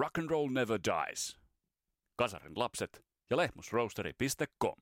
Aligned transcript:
Rock 0.00 0.18
and 0.18 0.30
Roll 0.30 0.48
Never 0.48 0.78
Dies. 0.78 1.36
Kasarin 2.18 2.58
lapset 2.58 3.02
ja 3.30 3.36
lehmusroasteri.com. 3.36 4.80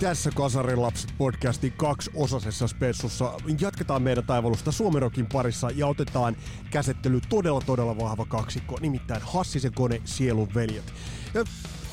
Tässä 0.00 0.30
Kasarin 0.34 0.82
lapset 0.82 1.14
podcastin 1.18 1.72
kaksiosasessa 1.72 2.68
spessussa 2.68 3.32
jatketaan 3.60 4.02
meidän 4.02 4.24
taivalusta 4.24 4.72
Suomerokin 4.72 5.26
parissa 5.26 5.70
ja 5.70 5.86
otetaan 5.86 6.36
käsittely 6.70 7.20
todella 7.28 7.60
todella 7.60 7.98
vahva 7.98 8.24
kaksikko, 8.24 8.78
nimittäin 8.80 9.22
Hassisen 9.24 9.74
kone 9.74 10.02
Sielun 10.04 10.54
veljet. 10.54 10.92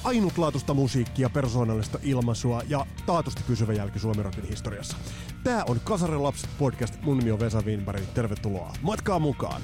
Ainutlaatuista 0.04 0.74
musiikkia, 0.74 1.30
persoonallista 1.30 2.00
ilmaisua 2.04 2.62
ja 2.68 2.86
taatusti 3.06 3.44
pysyvä 3.48 3.74
jälki 3.74 4.00
Suomerokin 4.00 4.50
historiassa. 4.50 4.98
Tämä 5.44 5.64
on 5.64 5.80
Kasarin 5.84 6.24
lapset 6.24 6.50
podcast, 6.58 7.02
mun 7.02 7.18
nimi 7.18 7.32
on 7.32 7.40
Vesa 7.40 7.62
Winberg, 7.62 8.04
tervetuloa 8.14 8.74
matkaa 8.82 9.20
mukaan! 9.20 9.62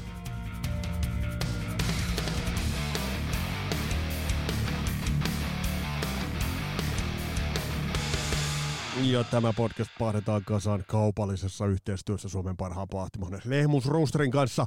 Ja 9.09 9.23
tämä 9.23 9.53
podcast 9.53 9.91
pahdetaan 9.99 10.41
kasaan 10.45 10.83
kaupallisessa 10.87 11.65
yhteistyössä 11.65 12.29
Suomen 12.29 12.57
parhaan 12.57 12.87
pahtimon 12.91 13.39
Lehmus 13.45 13.85
Roasterin 13.85 14.31
kanssa 14.31 14.65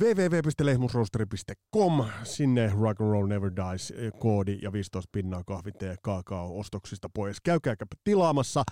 www.lehmusroasteri.com. 0.00 2.04
Sinne 2.24 2.72
Rock 2.80 3.00
and 3.00 3.10
Roll 3.10 3.26
Never 3.26 3.50
Dies 3.56 3.92
koodi 4.18 4.58
ja 4.62 4.72
15 4.72 5.08
pinnaa 5.12 5.42
kahvite 5.46 5.86
ja 5.86 5.96
kaakao 6.02 6.58
ostoksista 6.58 7.08
pois. 7.14 7.40
Käykää 7.40 7.74
tilaamassa 8.04 8.62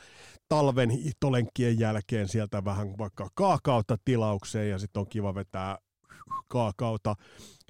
talven 0.49 0.91
itolenkkien 0.91 1.79
jälkeen 1.79 2.29
sieltä 2.29 2.65
vähän 2.65 2.99
vaikka 2.99 3.29
kaakaota 3.35 3.97
tilaukseen 4.05 4.71
ja 4.71 4.79
sitten 4.79 5.01
on 5.01 5.09
kiva 5.09 5.35
vetää 5.35 5.79
kaakaota 6.49 7.17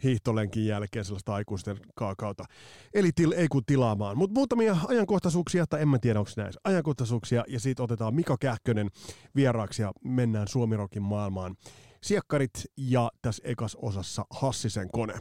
hiihtolenkin 0.02 0.66
jälkeen 0.66 1.04
sellaista 1.04 1.34
aikuisten 1.34 1.76
kaakaota. 1.94 2.44
Eli 2.94 3.12
til, 3.12 3.32
ei 3.32 3.48
kun 3.48 3.64
tilaamaan. 3.66 4.18
Mutta 4.18 4.34
muutamia 4.34 4.76
ajankohtaisuuksia, 4.88 5.66
tai 5.66 5.82
en 5.82 5.88
mä 5.88 5.98
tiedä 5.98 6.18
onko 6.18 6.30
näissä 6.36 6.60
ajankohtaisuuksia, 6.64 7.44
ja 7.48 7.60
siitä 7.60 7.82
otetaan 7.82 8.14
Mika 8.14 8.36
Kähkönen 8.40 8.90
vieraaksi 9.36 9.82
ja 9.82 9.92
mennään 10.04 10.48
Suomirokin 10.48 11.02
maailmaan. 11.02 11.56
Siekkarit 12.02 12.64
ja 12.76 13.10
tässä 13.22 13.42
ekas 13.46 13.76
osassa 13.82 14.24
Hassisen 14.30 14.90
kone. 14.92 15.14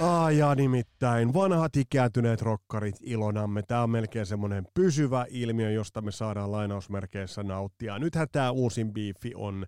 Ah, 0.00 0.34
ja 0.34 0.54
nimittäin 0.54 1.34
vanhat 1.34 1.76
ikääntyneet 1.76 2.42
rokkarit 2.42 2.96
ilonamme. 3.02 3.62
Tämä 3.62 3.82
on 3.82 3.90
melkein 3.90 4.26
semmoinen 4.26 4.66
pysyvä 4.74 5.26
ilmiö, 5.30 5.70
josta 5.70 6.00
me 6.00 6.12
saadaan 6.12 6.52
lainausmerkeissä 6.52 7.42
nauttia. 7.42 7.98
Nythän 7.98 8.28
tämä 8.32 8.50
uusin 8.50 8.92
biifi 8.92 9.32
on 9.34 9.66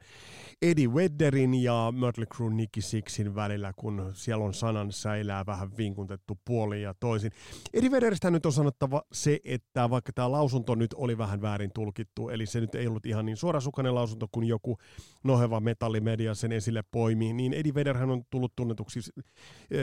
Eddie 0.62 0.94
Vedderin 0.94 1.54
ja 1.54 1.92
Mötley 1.96 2.26
Crue 2.26 2.54
Nicky 2.54 2.80
Sixin 2.80 3.34
välillä, 3.34 3.72
kun 3.76 4.10
siellä 4.14 4.44
on 4.44 4.54
sanan 4.54 4.92
säilää 4.92 5.46
vähän 5.46 5.76
vinkuntettu 5.76 6.38
puoli 6.44 6.82
ja 6.82 6.94
toisin. 7.00 7.32
Eddie 7.74 7.90
Vedderistä 7.90 8.30
nyt 8.30 8.46
on 8.46 8.52
sanottava 8.52 9.02
se, 9.12 9.40
että 9.44 9.90
vaikka 9.90 10.12
tämä 10.12 10.32
lausunto 10.32 10.74
nyt 10.74 10.94
oli 10.94 11.18
vähän 11.18 11.42
väärin 11.42 11.70
tulkittu, 11.74 12.28
eli 12.28 12.46
se 12.46 12.60
nyt 12.60 12.74
ei 12.74 12.86
ollut 12.86 13.06
ihan 13.06 13.26
niin 13.26 13.36
suorasukainen 13.36 13.94
lausunto 13.94 14.26
kuin 14.32 14.46
joku 14.46 14.78
noheva 15.24 15.60
metallimedia 15.60 16.34
sen 16.34 16.52
esille 16.52 16.82
poimi, 16.90 17.32
niin 17.32 17.54
Eddie 17.54 17.74
Vedderhän 17.74 18.10
on 18.10 18.22
tullut 18.30 18.52
tunnetuksi 18.56 19.00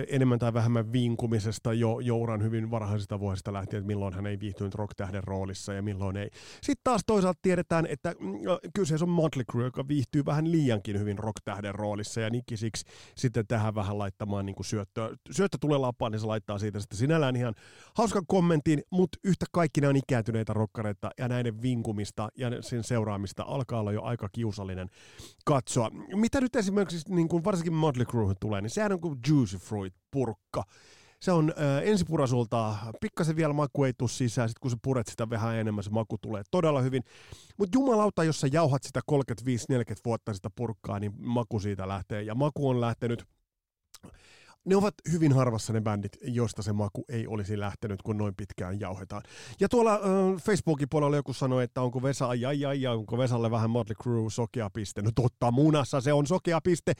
enemmän 0.07 0.35
enemmän 0.35 0.39
tai 0.39 0.53
vähemmän 0.53 0.93
vinkumisesta 0.93 1.73
jo 1.73 1.99
Jouran 1.99 2.43
hyvin 2.43 2.71
varhaisista 2.71 3.19
vuosista 3.19 3.53
lähtien, 3.53 3.80
että 3.80 3.87
milloin 3.87 4.14
hän 4.14 4.25
ei 4.25 4.39
viihtynyt 4.39 4.75
rocktähden 4.75 5.23
roolissa 5.23 5.73
ja 5.73 5.81
milloin 5.81 6.17
ei. 6.17 6.30
Sitten 6.61 6.83
taas 6.83 7.02
toisaalta 7.05 7.39
tiedetään, 7.41 7.85
että 7.85 8.15
mm, 8.19 8.37
kyseessä 8.75 9.05
on 9.05 9.09
Motley 9.09 9.45
Crue, 9.52 9.64
joka 9.64 9.87
viihtyy 9.87 10.25
vähän 10.25 10.52
liiankin 10.65 10.99
hyvin 10.99 11.20
rocktähden 11.20 11.76
roolissa 11.76 12.21
ja 12.21 12.30
Nicky 12.30 12.58
Six 12.58 12.83
sitten 13.15 13.48
tähän 13.48 13.76
vähän 13.76 13.98
laittamaan 13.98 14.45
niin 14.45 14.55
kuin 14.55 14.65
syöttöä. 14.65 15.09
Syöttö 15.31 15.58
tulee 15.61 15.77
lapaan, 15.77 16.11
niin 16.11 16.20
se 16.20 16.26
laittaa 16.26 16.59
siitä 16.59 16.80
sitten 16.80 16.98
sinällään 16.98 17.36
ihan 17.36 17.53
hauskan 17.98 18.23
kommentin, 18.27 18.81
mutta 18.89 19.17
yhtä 19.23 19.45
kaikki 19.52 19.81
nämä 19.81 19.89
on 19.89 19.95
ikääntyneitä 19.95 20.53
rokkareita 20.53 21.09
ja 21.17 21.27
näiden 21.27 21.61
vinkumista 21.61 22.30
ja 22.37 22.61
sen 22.61 22.83
seuraamista 22.83 23.43
alkaa 23.48 23.80
olla 23.80 23.92
jo 23.92 24.03
aika 24.03 24.30
kiusallinen 24.30 24.89
katsoa. 25.45 25.92
Mitä 26.15 26.42
nyt 26.42 26.55
esimerkiksi 26.55 27.14
niin 27.14 27.27
kuin 27.27 27.43
varsinkin 27.43 27.73
Motley 27.73 28.05
Crue 28.05 28.33
tulee, 28.39 28.61
niin 28.61 28.70
sehän 28.70 28.92
on 28.92 29.02
kuin 29.02 29.20
Juicy 29.27 29.58
Fruit 29.58 29.93
purkka. 30.11 30.64
Se 31.25 31.31
on 31.31 31.53
äh, 31.58 31.89
ensipurasulta, 31.89 32.75
pikkasen 33.02 33.36
vielä 33.36 33.53
maku 33.53 33.83
ei 33.83 33.93
tule 33.93 34.09
sisään, 34.09 34.49
sitten 34.49 34.61
kun 34.61 34.71
sä 34.71 34.77
puret 34.81 35.08
sitä 35.08 35.30
vähän 35.30 35.55
enemmän, 35.55 35.83
se 35.83 35.89
maku 35.89 36.17
tulee 36.17 36.43
todella 36.52 36.81
hyvin. 36.81 37.03
Mutta 37.58 37.77
jumalauta, 37.77 38.23
jos 38.23 38.41
sä 38.41 38.47
jauhat 38.52 38.83
sitä 38.83 39.02
35-40 39.11 39.15
vuotta 40.05 40.33
sitä 40.33 40.49
purkkaa, 40.55 40.99
niin 40.99 41.14
maku 41.17 41.59
siitä 41.59 41.87
lähtee. 41.87 42.21
Ja 42.21 42.35
maku 42.35 42.69
on 42.69 42.81
lähtenyt 42.81 43.25
ne 44.65 44.75
ovat 44.75 44.93
hyvin 45.11 45.33
harvassa 45.33 45.73
ne 45.73 45.81
bändit, 45.81 46.17
josta 46.21 46.64
se 46.64 46.73
maku 46.73 47.05
ei 47.09 47.27
olisi 47.27 47.59
lähtenyt, 47.59 48.02
kun 48.02 48.17
noin 48.17 48.35
pitkään 48.35 48.80
jauhetaan. 48.80 49.23
Ja 49.59 49.69
tuolla 49.69 49.93
äh, 49.93 50.02
Facebookin 50.43 50.89
puolella 50.89 51.15
joku 51.15 51.33
sanoi, 51.33 51.64
että 51.64 51.81
onko 51.81 52.03
Vesa, 52.03 52.27
ai 52.27 52.45
ai 52.45 52.65
ai, 52.65 52.87
onko 52.87 53.17
Vesalle 53.17 53.52
vähän 53.52 53.69
Motley 53.69 53.95
Crue 53.95 54.30
sokea 54.30 54.69
piste. 54.69 55.02
No 55.02 55.11
totta, 55.15 55.52
munassa 55.52 56.02
se 56.02 56.14
on 56.14 56.27
sokea 56.27 56.61
piste. 56.61 56.93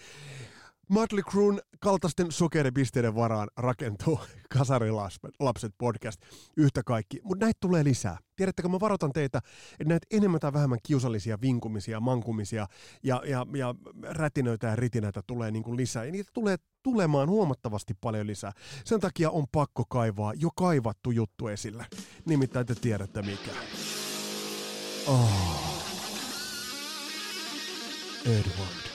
Motley 0.90 1.23
Cruen 1.23 1.62
kaltaisten 1.79 2.31
sokeripisteiden 2.31 3.16
varaan 3.16 3.47
rakentuu 3.57 4.19
Kasarilapset 4.57 5.73
podcast 5.78 6.22
yhtä 6.57 6.84
kaikki, 6.85 7.19
mutta 7.23 7.46
näitä 7.46 7.57
tulee 7.59 7.84
lisää. 7.84 8.18
Tiedättekö, 8.35 8.69
mä 8.69 8.79
varoitan 8.79 9.13
teitä, 9.13 9.38
että 9.72 9.85
näitä 9.85 10.07
enemmän 10.12 10.40
tai 10.40 10.53
vähemmän 10.53 10.79
kiusallisia 10.84 11.41
vinkumisia, 11.41 12.00
mankumisia 12.00 12.68
ja, 13.03 13.22
ja, 13.25 13.46
ja 13.56 13.75
rätinöitä 14.03 14.68
ja 14.68 14.75
ritinäitä 14.75 15.22
tulee 15.28 15.51
niin 15.51 15.63
kuin 15.63 15.78
lisää. 15.78 16.06
Ja 16.06 16.12
niitä 16.12 16.29
tulee 16.34 16.57
tulemaan 16.84 17.29
huomattavasti 17.29 17.94
paljon 18.02 18.28
lisää. 18.28 18.52
Sen 18.85 19.00
takia 19.00 19.29
on 19.29 19.46
pakko 19.52 19.84
kaivaa 19.90 20.34
jo 20.35 20.50
kaivattu 20.56 21.12
juttu 21.12 21.47
esille. 21.47 21.85
Nimittäin 22.25 22.66
te 22.66 22.75
tiedätte 22.75 23.22
mikä. 23.22 23.52
Oh. 25.07 25.75
Edward. 28.25 28.95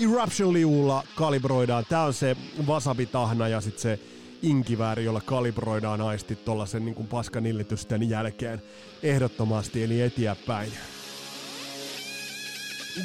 Eruption-liulla 0.00 1.02
kalibroidaan. 1.14 1.84
Tämä 1.88 2.02
on 2.02 2.14
se 2.14 2.36
wasabitahna 2.66 3.48
ja 3.48 3.60
sitten 3.60 3.82
se 3.82 4.00
inkivääri, 4.42 5.04
jolla 5.04 5.20
kalibroidaan 5.20 6.00
aistit 6.00 6.44
tuollaisen 6.44 6.84
niin 6.84 7.06
paskanillitysten 7.06 8.10
jälkeen 8.10 8.62
ehdottomasti, 9.02 9.84
eli 9.84 10.00
eteenpäin. 10.00 10.72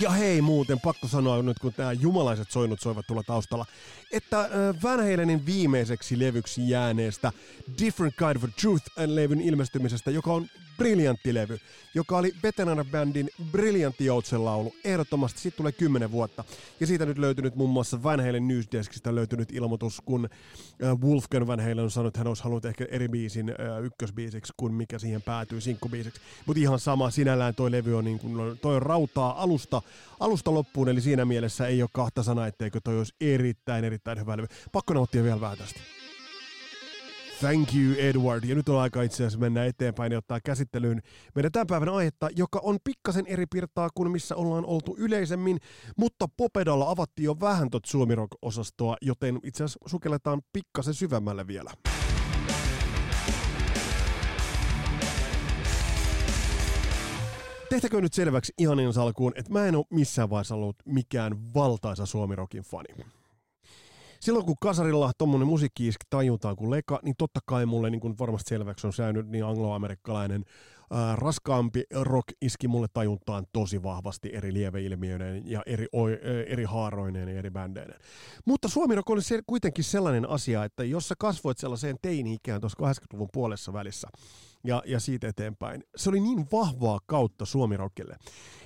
Ja 0.02 0.10
hei 0.10 0.42
muuten, 0.42 0.80
pakko 0.80 1.08
sanoa 1.08 1.42
nyt 1.42 1.60
kun 1.60 1.74
nämä 1.78 1.94
jumalaiset 1.94 2.52
soinut 2.52 2.80
soivat 2.80 3.08
tulla 3.08 3.24
taustalla, 3.24 3.66
että 4.12 4.50
Van 4.84 5.00
Halenin 5.00 5.46
viimeiseksi 5.46 6.20
levyksi 6.20 6.70
jääneestä 6.70 7.32
Different 7.82 8.16
Kind 8.16 8.36
of 8.36 8.44
Truth-levyn 8.44 9.42
ilmestymisestä, 9.42 10.12
joka 10.12 10.34
on 10.34 10.48
briljantti 10.78 11.34
levy, 11.34 11.58
joka 11.94 12.18
oli 12.18 12.36
Veteran-bändin 12.44 13.30
briljantti 13.52 14.06
joutsenlaulu. 14.06 14.76
Ehdottomasti 14.84 15.40
siitä 15.40 15.58
tulee 15.58 15.72
kymmenen 15.72 16.12
vuotta. 16.12 16.44
Ja 16.80 16.88
siitä 16.88 17.06
nyt 17.06 17.18
löytynyt 17.18 17.56
muun 17.56 17.70
muassa 17.70 18.04
Van 18.04 18.20
Halen 18.20 18.48
Newsdeskistä 18.48 19.16
löytynyt 19.16 19.52
ilmoitus, 19.52 20.02
kun 20.06 20.30
Wolfgang 21.02 21.48
Van 21.48 21.60
Halen 21.60 21.80
on 21.80 21.92
sanonut, 21.92 22.10
että 22.10 22.20
hän 22.20 22.28
olisi 22.28 22.44
halunnut 22.44 22.66
ehkä 22.66 22.86
eri 22.90 23.08
biisin 23.08 23.56
ykkösbiisiksi 23.84 24.54
kuin 24.58 24.74
mikä 24.74 25.00
siihen 25.00 25.22
päätyy 25.22 25.62
sinkkubiisiksi. 25.62 26.22
Mutta 26.46 26.62
ihan 26.62 26.80
sama, 26.80 27.12
sinällään 27.12 27.56
toi 27.56 27.72
levy 27.72 27.98
on, 27.98 28.06
niin 28.06 28.20
kuin, 28.20 28.60
toi 28.60 28.76
on 28.76 28.82
rautaa 28.82 29.44
alusta, 29.44 29.82
alusta 30.20 30.54
loppuun, 30.54 30.90
eli 30.90 31.02
siinä 31.02 31.26
mielessä 31.26 31.68
ei 31.68 31.82
ole 31.82 31.90
kahta 31.94 32.24
sanaa, 32.24 32.48
etteikö 32.48 32.80
toi 32.84 32.98
olisi 32.98 33.14
erittäin, 33.22 33.86
erittäin 33.86 34.20
hyvä 34.20 34.38
levy. 34.38 34.48
Pakko 34.72 34.94
nauttia 34.94 35.24
vielä 35.24 35.42
vähän 35.42 35.58
tästä. 35.58 35.80
Thank 37.40 37.76
you 37.76 37.96
Edward. 38.00 38.44
Ja 38.44 38.56
nyt 38.56 38.70
on 38.70 38.80
aika 38.80 39.02
itse 39.02 39.16
asiassa 39.16 39.40
mennä 39.40 39.66
eteenpäin 39.66 40.12
ja 40.12 40.18
ottaa 40.18 40.40
käsittelyyn 40.46 41.02
meidän 41.36 41.52
tämän 41.52 41.68
päivän 41.68 41.90
aihetta, 41.90 42.30
joka 42.36 42.60
on 42.64 42.78
pikkasen 42.84 43.28
eri 43.28 43.46
pirtaa 43.46 43.90
kuin 43.96 44.12
missä 44.12 44.36
ollaan 44.36 44.66
oltu 44.66 44.96
yleisemmin, 45.00 45.58
mutta 45.98 46.28
Popedalla 46.38 46.90
avattiin 46.90 47.24
jo 47.26 47.40
vähän 47.40 47.70
tot 47.70 47.86
Suomi 47.86 48.14
osastoa 48.42 48.98
joten 49.02 49.40
itse 49.44 49.64
asiassa 49.64 49.90
sukelletaan 49.90 50.42
pikkasen 50.54 50.94
syvemmälle 50.94 51.48
vielä. 51.48 51.72
Tehtäkö 57.70 58.02
nyt 58.02 58.14
selväksi 58.14 58.54
ihan 58.58 58.80
ensi 58.80 59.00
alkuun, 59.00 59.34
että 59.36 59.52
mä 59.52 59.66
en 59.66 59.76
ole 59.76 59.86
missään 59.90 60.30
vaiheessa 60.30 60.56
ollut 60.56 60.76
mikään 60.86 61.54
valtaisa 61.54 62.06
Suomirokin 62.06 62.64
fani 62.64 63.06
silloin 64.20 64.46
kun 64.46 64.56
kasarilla 64.62 65.12
tuommoinen 65.18 65.48
musiikki 65.48 65.92
tajutaan 66.10 66.56
kuin 66.56 66.72
leka, 66.72 67.00
niin 67.04 67.16
totta 67.18 67.40
kai 67.46 67.66
mulle 67.66 67.90
niin 67.90 68.02
kuin 68.02 68.16
varmasti 68.20 68.50
selväksi 68.50 68.88
on 68.88 68.94
säinyt 68.94 69.28
niin 69.28 69.46
angloamerikkalainen 69.46 70.46
ää, 70.92 71.16
raskaampi 71.16 71.84
rock 71.92 72.28
iski 72.42 72.68
mulle 72.68 72.88
tajuntaan 72.94 73.46
tosi 73.54 73.84
vahvasti 73.84 74.30
eri 74.34 74.54
lieveilmiöiden 74.54 75.50
ja 75.50 75.64
eri, 75.66 75.88
o, 75.94 76.08
eri 76.48 76.64
haaroineen 76.64 77.30
ja 77.30 77.36
eri 77.36 77.52
bändeineen. 77.52 78.02
Mutta 78.46 78.68
suomi 78.68 78.96
rock 78.96 79.10
oli 79.10 79.22
se, 79.22 79.42
kuitenkin 79.48 79.84
sellainen 79.84 80.30
asia, 80.30 80.64
että 80.64 80.84
jos 80.84 81.08
sä 81.08 81.16
kasvoit 81.20 81.58
sellaiseen 81.58 81.98
teini-ikään 82.02 82.62
tuossa 82.62 82.92
80-luvun 82.92 83.30
puolessa 83.34 83.74
välissä, 83.74 84.08
ja, 84.66 84.84
ja 84.86 85.00
siitä 85.00 85.28
eteenpäin. 85.28 85.84
Se 85.96 86.10
oli 86.10 86.20
niin 86.20 86.48
vahvaa 86.52 87.00
kautta 87.06 87.46
suomirokille, 87.46 88.16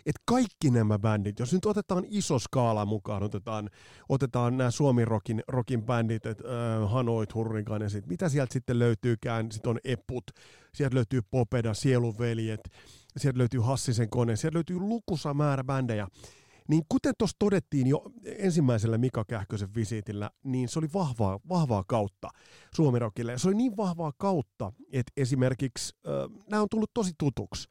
että 0.06 0.22
kaikki 0.26 0.70
nämä 0.70 1.00
bändit, 1.00 1.40
jos 1.40 1.54
nyt 1.54 1.66
otetaan 1.66 2.04
iso 2.08 2.40
skaala 2.40 2.86
mukaan, 2.86 3.24
otetaan, 3.24 3.70
otetaan 4.10 4.58
nämä 4.58 4.72
suomirokin 4.72 5.44
rokin 5.48 5.84
bändit, 5.84 6.26
että 6.26 6.44
äh, 6.48 6.92
Hanoit, 6.92 7.36
Hurrikan 7.36 7.82
ja 7.82 7.90
sit, 7.90 8.08
mitä 8.08 8.30
sieltä 8.30 8.54
sitten 8.54 8.80
löytyykään, 8.80 9.52
sitten 9.52 9.70
on 9.70 9.80
Eput, 9.84 10.32
sieltä 10.74 10.96
löytyy 10.96 11.22
Popeda, 11.32 11.74
Sieluveljet, 11.74 12.72
sieltä 13.18 13.38
löytyy 13.38 13.60
Hassisen 13.60 14.10
kone, 14.10 14.36
sieltä 14.36 14.56
löytyy 14.56 14.80
lukuisa 14.80 15.34
määrä 15.34 15.64
bändejä, 15.64 16.08
niin 16.70 16.84
kuten 16.90 17.14
tuossa 17.18 17.36
todettiin 17.40 17.88
jo 17.88 18.04
ensimmäisellä 18.26 18.98
Mika 18.98 19.26
Kähkösen 19.26 19.76
visiitillä, 19.76 20.32
niin 20.44 20.70
se 20.70 20.80
oli 20.80 20.88
vahvaa, 20.94 21.40
vahvaa 21.50 21.84
kautta 21.88 22.30
Suomirokille. 22.76 23.38
Se 23.38 23.48
oli 23.48 23.56
niin 23.56 23.78
vahvaa 23.78 24.14
kautta, 24.18 24.72
että 24.92 25.12
esimerkiksi 25.18 25.94
äh, 26.08 26.44
nämä 26.50 26.62
on 26.62 26.70
tullut 26.72 26.92
tosi 26.94 27.12
tutuksi. 27.20 27.70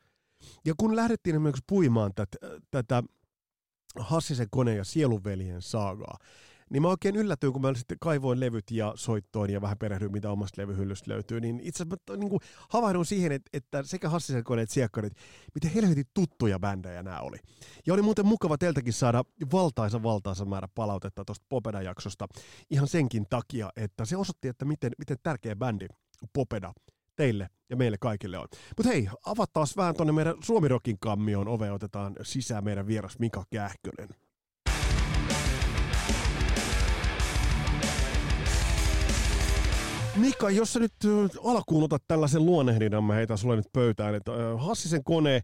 Ja 0.64 0.74
kun 0.76 0.96
lähdettiin 0.96 1.36
esimerkiksi 1.36 1.64
puimaan 1.68 2.12
tätä, 2.14 2.38
tätä 2.70 3.02
Hassisen 3.98 4.46
kone 4.50 4.74
ja 4.74 4.84
Sielunveljen 4.84 5.62
saagaa, 5.62 6.18
niin 6.70 6.82
mä 6.82 6.88
oikein 6.88 7.16
yllätyin, 7.16 7.52
kun 7.52 7.62
mä 7.62 7.74
sitten 7.74 7.98
kaivoin 8.00 8.40
levyt 8.40 8.70
ja 8.70 8.92
soittoin 8.96 9.50
ja 9.50 9.60
vähän 9.60 9.78
perehdyin, 9.78 10.12
mitä 10.12 10.30
omasta 10.30 10.62
levyhyllystä 10.62 11.10
löytyy, 11.10 11.40
niin 11.40 11.60
itse 11.62 11.82
asiassa 11.82 12.12
mä 12.12 12.16
niin 12.16 12.30
kuin 12.30 12.40
havahdun 12.68 13.06
siihen, 13.06 13.32
että, 13.32 13.50
että 13.52 13.82
sekä 13.82 14.08
Hassisen 14.08 14.44
koneet 14.44 14.68
että 14.68 14.74
Siekkarit, 14.74 15.12
miten 15.54 15.70
helvetin 15.70 16.04
tuttuja 16.14 16.58
bändejä 16.58 17.02
nämä 17.02 17.20
oli. 17.20 17.36
Ja 17.86 17.94
oli 17.94 18.02
muuten 18.02 18.26
mukava 18.26 18.58
teiltäkin 18.58 18.92
saada 18.92 19.24
valtaisa 19.52 20.02
valtaisa 20.02 20.44
määrä 20.44 20.68
palautetta 20.74 21.24
tuosta 21.24 21.46
Popeda-jaksosta 21.48 22.28
ihan 22.70 22.88
senkin 22.88 23.26
takia, 23.30 23.70
että 23.76 24.04
se 24.04 24.16
osoitti, 24.16 24.48
että 24.48 24.64
miten, 24.64 24.92
miten 24.98 25.16
tärkeä 25.22 25.56
bändi 25.56 25.86
Popeda 26.32 26.72
teille 27.16 27.48
ja 27.70 27.76
meille 27.76 27.96
kaikille 28.00 28.38
on. 28.38 28.48
Mutta 28.76 28.92
hei, 28.92 29.08
avataan 29.26 29.66
vähän 29.76 29.94
tuonne 29.96 30.12
meidän 30.12 30.34
Suomirokin 30.42 30.98
kammioon 31.00 31.48
ove, 31.48 31.72
otetaan 31.72 32.16
sisään 32.22 32.64
meidän 32.64 32.86
vieras 32.86 33.18
Mika 33.18 33.44
Kähkönen. 33.50 34.27
Mika, 40.20 40.50
jos 40.50 40.72
sä 40.72 40.80
nyt 40.80 40.92
alkuun 41.44 41.84
otat 41.84 42.02
tällaisen 42.08 42.46
luonnehdinnan, 42.46 43.04
mä 43.04 43.14
heitän 43.14 43.38
sulle 43.38 43.56
nyt 43.56 43.72
pöytään, 43.72 44.14
että 44.14 44.32
Hassisen 44.58 45.04
kone, 45.04 45.42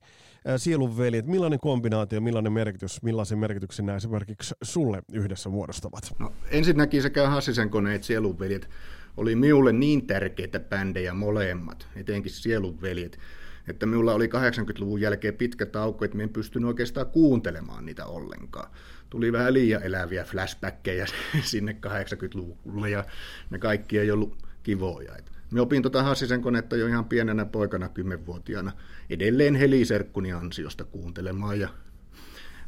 sielunveli, 0.56 1.16
että 1.16 1.30
millainen 1.30 1.58
kombinaatio, 1.58 2.20
millainen 2.20 2.52
merkitys, 2.52 3.02
millaisen 3.02 3.38
merkityksen 3.38 3.86
nämä 3.86 3.96
esimerkiksi 3.96 4.54
sulle 4.62 5.02
yhdessä 5.12 5.48
muodostavat? 5.48 6.14
No, 6.18 6.32
ensinnäkin 6.50 7.02
sekä 7.02 7.28
Hassisen 7.28 7.70
kone 7.70 7.94
että 7.94 8.06
sielunveljet 8.06 8.70
oli 9.16 9.36
minulle 9.36 9.72
niin 9.72 10.06
tärkeitä 10.06 10.60
bändejä 10.60 11.14
molemmat, 11.14 11.88
etenkin 11.96 12.32
sielunveljet, 12.32 13.18
että 13.68 13.86
minulla 13.86 14.14
oli 14.14 14.26
80-luvun 14.26 15.00
jälkeen 15.00 15.34
pitkä 15.34 15.66
tauko, 15.66 16.04
että 16.04 16.22
en 16.22 16.28
pystynyt 16.28 16.68
oikeastaan 16.68 17.06
kuuntelemaan 17.06 17.86
niitä 17.86 18.06
ollenkaan. 18.06 18.70
Tuli 19.10 19.32
vähän 19.32 19.54
liian 19.54 19.82
eläviä 19.82 20.24
flashbackkejä 20.24 21.06
sinne 21.42 21.76
80-luvulle 21.86 22.90
ja 22.90 23.04
ne 23.50 23.58
kaikki 23.58 23.98
ei 23.98 24.10
ollut 24.10 24.53
kivoja. 24.64 25.16
Et 25.16 25.32
me 25.50 25.60
opin 25.60 25.82
tuota 25.82 26.02
Hassisen 26.02 26.42
konetta 26.42 26.76
jo 26.76 26.86
ihan 26.86 27.04
pienenä 27.04 27.44
poikana, 27.44 27.88
kymmenvuotiaana, 27.88 28.72
edelleen 29.10 29.54
heliserkkuni 29.54 30.32
ansiosta 30.32 30.84
kuuntelemaan. 30.84 31.60
Ja 31.60 31.68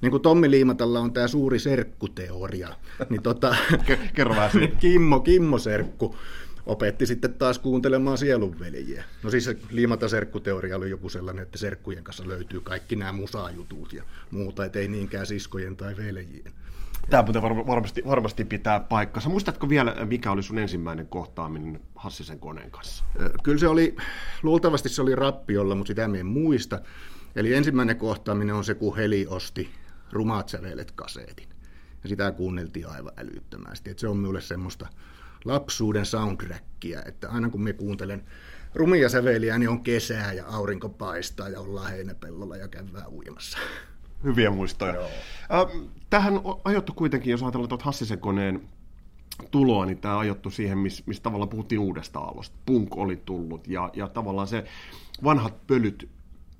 niin 0.00 0.10
kuin 0.10 0.22
Tommi 0.22 0.50
Liimatalla 0.50 1.00
on 1.00 1.12
tämä 1.12 1.28
suuri 1.28 1.58
serkkuteoria, 1.58 2.68
niin 3.10 3.22
tota, 3.22 3.56
Kerro. 4.14 4.34
Kimmo, 4.80 5.20
Kimmo 5.20 5.58
Serkku 5.58 6.16
opetti 6.66 7.06
sitten 7.06 7.34
taas 7.34 7.58
kuuntelemaan 7.58 8.18
sielunveljiä. 8.18 9.04
No 9.22 9.30
siis 9.30 9.44
se 9.44 9.56
liimata 9.70 10.08
serkkuteoria 10.08 10.76
oli 10.76 10.90
joku 10.90 11.08
sellainen, 11.08 11.42
että 11.42 11.58
serkkujen 11.58 12.04
kanssa 12.04 12.28
löytyy 12.28 12.60
kaikki 12.60 12.96
nämä 12.96 13.12
musajutut 13.12 13.92
ja 13.92 14.02
muuta, 14.30 14.64
et 14.64 14.76
ei 14.76 14.88
niinkään 14.88 15.26
siskojen 15.26 15.76
tai 15.76 15.96
veljien. 15.96 16.52
Tämä 17.10 17.22
muuten 17.22 17.42
varmasti, 17.42 18.02
varmasti 18.06 18.44
pitää 18.44 18.80
paikkansa. 18.80 19.28
Muistatko 19.28 19.68
vielä, 19.68 19.96
mikä 20.04 20.30
oli 20.30 20.42
sun 20.42 20.58
ensimmäinen 20.58 21.06
kohtaaminen 21.06 21.80
Hassisen 21.94 22.38
koneen 22.38 22.70
kanssa? 22.70 23.04
Kyllä 23.42 23.58
se 23.58 23.68
oli, 23.68 23.96
luultavasti 24.42 24.88
se 24.88 25.02
oli 25.02 25.14
rappiolla, 25.14 25.74
mutta 25.74 25.88
sitä 25.88 26.04
en 26.04 26.26
muista. 26.26 26.80
Eli 27.36 27.54
ensimmäinen 27.54 27.96
kohtaaminen 27.96 28.54
on 28.54 28.64
se, 28.64 28.74
kun 28.74 28.96
Heli 28.96 29.26
osti 29.28 29.70
Rumaat 30.12 30.48
sävelet 30.48 30.90
kaseetin. 30.90 31.48
Ja 32.02 32.08
sitä 32.08 32.32
kuunneltiin 32.32 32.88
aivan 32.88 33.12
älyttömästi. 33.16 33.90
Et 33.90 33.98
se 33.98 34.08
on 34.08 34.16
minulle 34.16 34.40
semmoista 34.40 34.86
lapsuuden 35.44 36.06
soundtrackia, 36.06 37.02
että 37.02 37.28
aina 37.30 37.48
kun 37.48 37.62
me 37.62 37.72
kuuntelen 37.72 38.24
rumia 38.74 39.08
säveliä, 39.08 39.58
niin 39.58 39.68
on 39.68 39.82
kesää 39.82 40.32
ja 40.32 40.46
aurinko 40.46 40.88
paistaa 40.88 41.48
ja 41.48 41.60
ollaan 41.60 41.90
heinäpellolla 41.90 42.56
ja 42.56 42.68
käydään 42.68 43.08
uimassa. 43.08 43.58
Hyviä 44.24 44.50
muistoja. 44.50 44.94
Joo. 44.94 45.08
Tähän 46.10 46.40
ajoittu 46.64 46.92
kuitenkin, 46.92 47.30
jos 47.30 47.42
ajatellaan 47.42 47.68
tuota 47.68 47.84
Hassisen 47.84 48.18
koneen 48.18 48.68
tuloa, 49.50 49.86
niin 49.86 49.98
tämä 49.98 50.18
ajoittu 50.18 50.50
siihen, 50.50 50.78
missä 50.78 51.04
miss 51.06 51.20
tavallaan 51.20 51.48
puhuttiin 51.48 51.78
uudesta 51.78 52.18
alosta. 52.18 52.56
Punk 52.66 52.96
oli 52.96 53.16
tullut 53.16 53.68
ja, 53.68 53.90
ja 53.94 54.08
tavallaan 54.08 54.48
se 54.48 54.64
vanhat 55.24 55.66
pölyt 55.66 56.08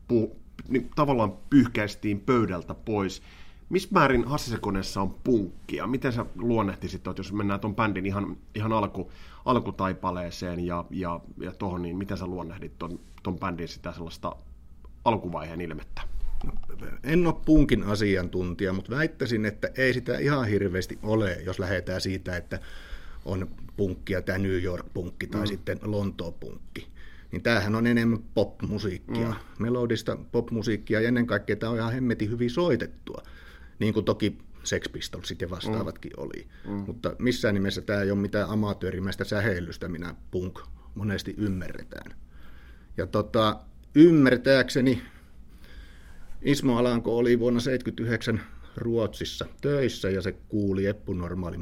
pu, 0.08 0.36
niin 0.68 0.90
tavallaan 0.94 1.32
pyyhkäistiin 1.50 2.20
pöydältä 2.20 2.74
pois. 2.74 3.22
Missä 3.68 3.88
määrin 3.92 4.24
Hassisen 4.24 4.60
koneessa 4.60 5.02
on 5.02 5.14
punkkia? 5.24 5.86
Miten 5.86 6.12
sä 6.12 6.26
luonnehtisit, 6.36 7.06
että 7.06 7.20
jos 7.20 7.32
mennään 7.32 7.60
tuon 7.60 7.74
bändin 7.74 8.06
ihan, 8.06 8.36
ihan 8.54 8.72
alku, 8.72 9.12
alkutaipaleeseen 9.44 10.66
ja, 10.66 10.84
ja, 10.90 11.20
ja 11.40 11.52
tuohon, 11.52 11.82
niin 11.82 11.96
miten 11.96 12.16
sä 12.16 12.26
luonnehdit 12.26 12.78
tuon, 12.78 13.00
tuon 13.22 13.38
bändin 13.38 13.68
sitä 13.68 13.92
sellaista 13.92 14.36
alkuvaiheen 15.04 15.60
ilmettä? 15.60 16.15
En 17.02 17.26
ole 17.26 17.34
punkin 17.44 17.82
asiantuntija, 17.82 18.72
mutta 18.72 18.96
väittäisin, 18.96 19.44
että 19.44 19.70
ei 19.76 19.92
sitä 19.92 20.18
ihan 20.18 20.48
hirveästi 20.48 20.98
ole, 21.02 21.38
jos 21.44 21.58
lähdetään 21.58 22.00
siitä, 22.00 22.36
että 22.36 22.60
on 23.24 23.48
punkkia, 23.76 24.22
tämä 24.22 24.38
New 24.38 24.62
York-punkki 24.62 25.26
tai 25.26 25.40
mm. 25.40 25.46
sitten 25.46 25.78
Lontoon-punkki. 25.82 26.88
Niin 27.32 27.42
tämähän 27.42 27.74
on 27.74 27.86
enemmän 27.86 28.18
pop-musiikkia, 28.34 29.28
mm. 29.28 29.34
melodista 29.58 30.18
pop-musiikkia 30.32 31.00
ja 31.00 31.08
ennen 31.08 31.26
kaikkea 31.26 31.56
tämä 31.56 31.72
on 31.72 31.78
ihan 31.78 31.92
hemmetin 31.92 32.30
hyvin 32.30 32.50
soitettua, 32.50 33.22
niin 33.78 33.94
kuin 33.94 34.04
toki 34.04 34.38
Sex 34.64 34.92
Pistolsit 34.92 35.40
ja 35.40 35.50
vastaavatkin 35.50 36.12
mm. 36.16 36.22
oli. 36.22 36.46
Mm. 36.68 36.72
Mutta 36.72 37.16
missään 37.18 37.54
nimessä 37.54 37.80
tämä 37.80 38.00
ei 38.00 38.10
ole 38.10 38.20
mitään 38.20 38.48
amatöörimäistä 38.48 39.24
säheilystä, 39.24 39.88
minä 39.88 40.14
punk 40.30 40.60
monesti 40.94 41.34
ymmärretään. 41.38 42.14
Ja 42.96 43.06
tota, 43.06 43.60
ymmärtääkseni 43.94 45.02
Ismo 46.46 46.78
Alanko 46.78 47.18
oli 47.18 47.38
vuonna 47.38 47.60
1979 47.60 48.40
Ruotsissa 48.76 49.46
töissä 49.60 50.10
ja 50.10 50.22
se 50.22 50.32
kuuli 50.32 50.86
Eppu 50.86 51.12
Normaali 51.12 51.56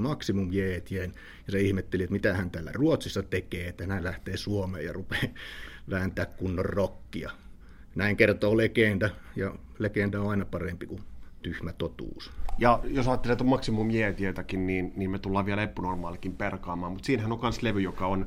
Jeetien 0.50 1.12
ja 1.46 1.52
se 1.52 1.60
ihmetteli, 1.60 2.02
että 2.02 2.12
mitä 2.12 2.34
hän 2.34 2.50
täällä 2.50 2.70
Ruotsissa 2.74 3.22
tekee, 3.22 3.68
että 3.68 3.86
hän 3.86 4.04
lähtee 4.04 4.36
Suomeen 4.36 4.84
ja 4.84 4.92
rupeaa 4.92 5.22
vääntää 5.90 6.26
kunnon 6.26 6.64
rokkia. 6.64 7.30
Näin 7.94 8.16
kertoo 8.16 8.56
legenda 8.56 9.10
ja 9.36 9.54
legenda 9.78 10.20
on 10.20 10.30
aina 10.30 10.44
parempi 10.44 10.86
kuin 10.86 11.00
tyhmä 11.42 11.72
totuus. 11.72 12.30
Ja 12.58 12.80
jos 12.84 13.08
ajattelee 13.08 13.36
tuon 13.36 13.50
Maximum 13.50 13.90
Jeetietäkin, 13.90 14.66
niin, 14.66 14.92
niin 14.96 15.10
me 15.10 15.18
tullaan 15.18 15.46
vielä 15.46 15.62
Eppu 15.62 15.82
Normaalikin 15.82 16.36
perkaamaan, 16.36 16.92
mutta 16.92 17.06
siinähän 17.06 17.32
on 17.32 17.38
myös 17.42 17.62
levy, 17.62 17.80
joka 17.80 18.06
on 18.06 18.26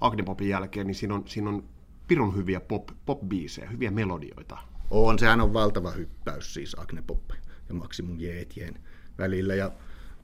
Agnepopin 0.00 0.48
jälkeen, 0.48 0.86
niin 0.86 0.94
siinä 0.94 1.14
on, 1.14 1.22
siinä 1.26 1.48
on 1.48 1.64
pirun 2.08 2.36
hyviä 2.36 2.60
pop, 2.60 2.88
pop-biisejä, 3.06 3.70
hyviä 3.70 3.90
melodioita. 3.90 4.58
On, 4.90 5.18
sehän 5.18 5.40
on 5.40 5.52
valtava 5.52 5.90
hyppäys 5.90 6.54
siis 6.54 6.76
Agnepop 6.78 7.30
ja 7.68 7.74
Maximum 7.74 8.20
Jeetien 8.20 8.74
välillä. 9.18 9.54
Ja 9.54 9.70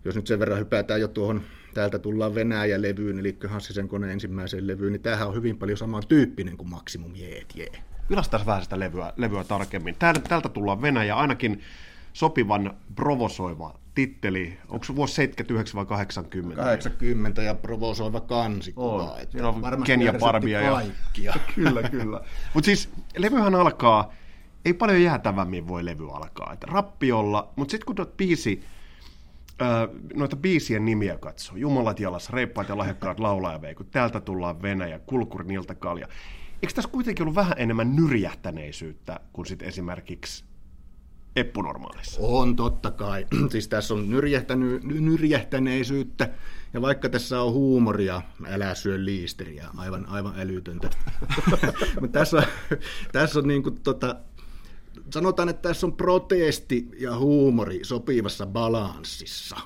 jos 0.05 0.17
nyt 0.17 0.27
sen 0.27 0.39
verran 0.39 0.59
hypätään 0.59 1.01
jo 1.01 1.09
tuohon, 1.09 1.43
täältä 1.75 1.99
tullaan 1.99 2.35
Venäjä-levyyn, 2.35 3.19
eli 3.19 3.37
Hassisen 3.49 3.89
koneen 3.89 4.13
ensimmäiseen 4.13 4.67
levyyn, 4.67 4.93
niin 4.93 5.03
tämähän 5.03 5.29
on 5.29 5.35
hyvin 5.35 5.59
paljon 5.59 5.79
samantyyppinen 5.79 6.57
kuin 6.57 6.69
Maximum 6.69 7.13
Jeetie. 7.15 7.73
Vilastaan 8.11 8.47
vähän 8.47 8.63
sitä 8.63 8.79
levyä, 8.79 9.13
levyä 9.17 9.45
tarkemmin. 9.45 9.97
Täältä, 9.99 10.21
täältä 10.21 10.49
tullaan 10.49 10.83
Venäjä, 10.83 11.17
ainakin 11.17 11.63
sopivan 12.13 12.75
provosoiva 12.95 13.79
titteli. 13.95 14.59
Onko 14.69 14.85
se 14.85 14.97
vuosi 14.97 15.15
79 15.15 15.77
vai 15.77 15.87
80? 15.87 16.63
80 16.63 17.43
ja 17.43 17.55
provosoiva 17.55 18.21
kansikuva. 18.21 19.13
On. 19.13 19.27
Siinä 19.31 19.49
on 19.49 19.83
Kenia 19.85 20.13
Barbia 20.13 20.61
ja... 20.61 20.73
Kaikkia. 20.73 21.35
kyllä, 21.55 21.83
kyllä. 21.83 22.21
Mutta 22.55 22.67
siis 22.67 22.89
levyhän 23.17 23.55
alkaa 23.55 24.13
ei 24.65 24.75
paljon 24.75 25.03
jäätävämmin 25.03 25.69
voi 25.69 25.85
levy 25.85 26.11
alkaa. 26.11 26.53
Että 26.53 26.67
rappiolla, 26.71 27.53
mutta 27.57 27.71
sitten 27.71 27.87
kun 27.87 27.97
tuot 27.97 28.17
biisi, 28.17 28.65
noita 30.15 30.37
biisien 30.37 30.85
nimiä 30.85 31.19
katsoo, 31.19 31.57
Jumalat 31.57 32.01
jalas, 32.01 32.31
reippaat 32.31 32.69
ja 32.69 32.79
lahjakkaat 32.79 33.21
laulajavei, 33.21 33.75
kun 33.75 33.87
täältä 33.87 34.21
tullaan 34.21 34.63
Venäjä, 34.63 34.99
Kulkurin 34.99 35.51
iltakalja, 35.51 36.09
eikö 36.63 36.75
tässä 36.75 36.91
kuitenkin 36.91 37.23
ollut 37.23 37.37
vähän 37.37 37.55
enemmän 37.57 37.97
nyrjähtäneisyyttä 37.97 39.21
kuin 39.33 39.47
sitten 39.47 39.69
esimerkiksi 39.69 40.45
eppunormaalissa? 41.37 42.21
On 42.23 42.57
totta 42.57 42.91
kai. 42.91 43.27
siis 43.53 43.69
tässä 43.69 43.95
on 43.95 44.11
nyrjähtäny, 44.11 44.81
nyrjähtäneisyyttä, 44.83 46.29
ja 46.73 46.83
vaikka 46.83 47.09
tässä 47.09 47.43
on 47.43 47.53
huumoria, 47.53 48.23
älä 48.47 48.75
syö 48.75 49.05
liisteriä, 49.05 49.69
aivan, 49.77 50.07
aivan 50.09 50.35
älytöntä. 50.37 50.91
Mutta 52.01 52.19
tässä 52.19 52.37
on, 52.37 52.45
tässä 53.13 53.39
on 53.39 53.49
niin 53.49 53.63
kuin 53.63 53.81
tota, 53.83 54.17
sanotaan, 55.11 55.49
että 55.49 55.69
tässä 55.69 55.87
on 55.87 55.97
protesti 55.97 56.89
ja 56.99 57.19
huumori 57.19 57.81
sopivassa 57.83 58.47
balanssissa. 58.47 59.57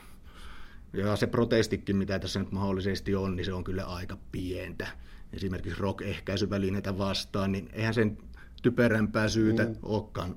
Ja 0.93 1.17
se 1.17 1.27
protestikin, 1.27 1.97
mitä 1.97 2.19
tässä 2.19 2.41
nyt 2.41 2.53
mahdollisesti 2.53 3.15
on, 3.15 3.37
niin 3.37 3.45
se 3.45 3.53
on 3.53 3.65
kyllä 3.65 3.85
aika 3.85 4.19
pientä. 4.33 4.87
Esimerkiksi 5.33 5.81
rock-ehkäisyvälineitä 5.81 6.99
vastaan, 6.99 7.53
niin 7.53 7.69
eihän 7.73 7.95
sen 7.95 8.19
typerämpää 8.63 9.29
syytä 9.29 9.65
mm. 9.65 9.77
olekaan 9.83 10.37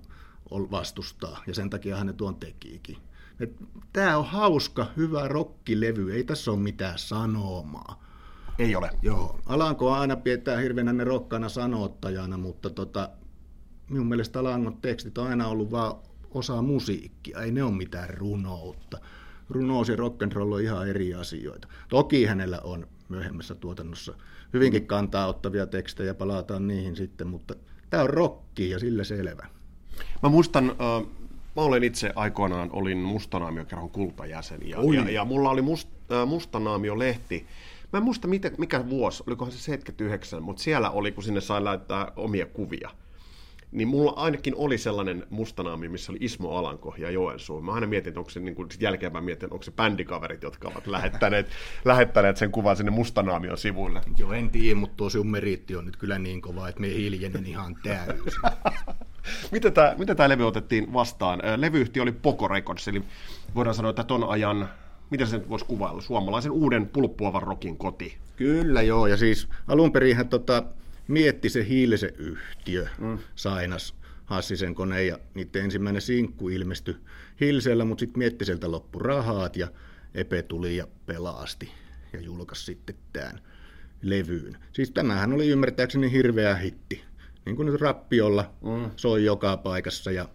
vastustaa, 0.51 1.43
ja 1.47 1.53
sen 1.53 1.69
takia 1.69 1.97
hän 1.97 2.07
ne 2.07 2.13
tuon 2.13 2.35
tekiikin. 2.35 2.97
Tämä 3.93 4.17
on 4.17 4.25
hauska, 4.25 4.87
hyvä 4.97 5.27
rokkilevy, 5.27 6.13
ei 6.13 6.23
tässä 6.23 6.51
ole 6.51 6.59
mitään 6.59 6.99
sanomaa. 6.99 8.03
Ei 8.59 8.75
ole. 8.75 8.89
Joo, 9.01 9.39
Alanko 9.45 9.91
aina 9.91 10.15
pidetään 10.15 10.61
hirveänä 10.61 10.93
ne 10.93 11.03
rokkana 11.03 11.49
sanottajana, 11.49 12.37
mutta 12.37 12.69
tota, 12.69 13.09
minun 13.91 14.07
mielestä 14.07 14.39
Alangon 14.39 14.77
tekstit 14.81 15.17
on 15.17 15.27
aina 15.27 15.47
ollut 15.47 15.71
vain 15.71 15.93
osa 16.31 16.61
musiikkia, 16.61 17.41
ei 17.41 17.51
ne 17.51 17.63
ole 17.63 17.71
mitään 17.71 18.09
runoutta. 18.09 18.97
Runous 19.49 19.89
ja 19.89 19.95
rock'n'roll 19.95 20.53
on 20.53 20.61
ihan 20.61 20.89
eri 20.89 21.13
asioita. 21.13 21.67
Toki 21.89 22.25
hänellä 22.25 22.59
on 22.63 22.87
myöhemmässä 23.09 23.55
tuotannossa 23.55 24.13
hyvinkin 24.53 24.87
kantaa 24.87 25.27
ottavia 25.27 25.67
tekstejä, 25.67 26.13
palataan 26.13 26.67
niihin 26.67 26.95
sitten, 26.95 27.27
mutta 27.27 27.55
tämä 27.89 28.03
on 28.03 28.09
rokki 28.09 28.69
ja 28.69 28.79
sillä 28.79 29.03
selvä. 29.03 29.47
Mä 30.23 30.29
muistan, 30.29 30.69
äh, 30.69 31.09
mä 31.55 31.61
olen 31.61 31.83
itse 31.83 32.11
aikoinaan, 32.15 32.69
olin 32.73 32.97
Mustanaamio-kerhon 32.97 33.89
kultajäsen 33.89 34.69
ja, 34.69 34.77
ja, 34.95 35.09
ja 35.09 35.25
mulla 35.25 35.49
oli 35.49 35.61
must, 35.61 35.89
äh, 36.11 36.27
Mustanaamio-lehti. 36.27 37.45
Mä 37.93 37.97
en 37.97 38.03
muista 38.03 38.27
mikä, 38.27 38.51
mikä 38.57 38.89
vuosi, 38.89 39.23
olikohan 39.27 39.51
se 39.51 39.57
79, 39.57 40.43
mutta 40.43 40.63
siellä 40.63 40.89
oli, 40.89 41.11
kun 41.11 41.23
sinne 41.23 41.41
sai 41.41 41.61
laittaa 41.61 42.11
omia 42.15 42.45
kuvia 42.45 42.89
niin 43.71 43.87
mulla 43.87 44.11
ainakin 44.15 44.55
oli 44.55 44.77
sellainen 44.77 45.27
mustanaami, 45.29 45.89
missä 45.89 46.11
oli 46.11 46.19
Ismo 46.21 46.49
Alanko 46.49 46.95
ja 46.97 47.11
Joensuu. 47.11 47.61
Mä 47.61 47.71
aina 47.71 47.87
mietin, 47.87 48.09
että 48.09 48.19
onko 48.19 48.29
se 48.29 48.39
niin 48.39 48.55
kuin, 48.55 48.71
sit 48.71 48.81
jälkeenpäin 48.81 49.25
mietin, 49.25 49.53
onko 49.53 49.63
se 49.63 49.71
bändikaverit, 49.71 50.43
jotka 50.43 50.67
ovat 50.67 50.87
lähettäneet, 50.87 51.47
lähettäneet 51.85 52.37
sen 52.37 52.51
kuvan 52.51 52.77
sinne 52.77 52.91
mustanaamion 52.91 53.57
sivuille. 53.57 54.01
Joo, 54.17 54.33
en 54.33 54.49
tiedä, 54.49 54.75
mutta 54.75 54.97
tuo 54.97 55.09
sun 55.09 55.31
meriitti 55.31 55.75
on 55.75 55.85
nyt 55.85 55.97
kyllä 55.97 56.19
niin 56.19 56.41
kova, 56.41 56.69
että 56.69 56.81
me 56.81 56.87
hiljenen 56.87 57.45
ihan 57.45 57.75
täysin. 57.83 58.41
miten, 59.51 59.73
tämä, 59.73 59.95
miten 59.97 60.17
tämä 60.17 60.29
levy 60.29 60.47
otettiin 60.47 60.93
vastaan? 60.93 61.41
Levyyhtiö 61.55 62.03
oli 62.03 62.11
Poco 62.11 62.47
Records, 62.47 62.87
eli 62.87 63.03
voidaan 63.55 63.75
sanoa, 63.75 63.89
että 63.89 64.03
ton 64.03 64.29
ajan 64.29 64.69
miten 65.11 65.27
se 65.27 65.37
nyt 65.37 65.49
voisi 65.49 65.65
kuvailla, 65.65 66.01
suomalaisen 66.01 66.51
uuden 66.51 66.87
pulppuavan 66.87 67.43
rokin 67.43 67.77
koti. 67.77 68.17
Kyllä 68.35 68.81
joo, 68.81 69.07
ja 69.07 69.17
siis 69.17 69.47
alun 69.67 69.91
perin 69.91 70.27
tota, 70.29 70.63
mietti 71.11 71.49
se 71.49 71.67
hiilisen 71.67 72.13
yhtiö, 72.17 72.87
mm. 72.99 73.17
Sainas 73.35 73.95
Hassisen 74.25 74.75
kone 74.75 75.03
ja 75.03 75.19
niiden 75.33 75.63
ensimmäinen 75.63 76.01
sinkku 76.01 76.49
ilmestyi 76.49 76.95
Hilsellä, 77.41 77.85
mutta 77.85 77.99
sitten 77.99 78.19
mietti 78.19 78.45
sieltä 78.45 78.71
loppu 78.71 78.99
rahat 78.99 79.57
ja 79.57 79.67
Epe 80.15 80.43
tuli 80.43 80.77
ja 80.77 80.87
pelasti 81.05 81.71
ja 82.13 82.19
julkaisi 82.19 82.65
sitten 82.65 82.95
tämän 83.13 83.41
levyyn. 84.01 84.57
Siis 84.73 84.91
tämähän 84.91 85.33
oli 85.33 85.47
ymmärtääkseni 85.47 86.11
hirveä 86.11 86.55
hitti. 86.55 87.03
Niin 87.45 87.55
kuin 87.55 87.65
nyt 87.65 87.81
rappiolla 87.81 88.53
mm. 88.61 88.91
soi 88.95 89.25
joka 89.25 89.57
paikassa 89.57 90.11
ja 90.11 90.29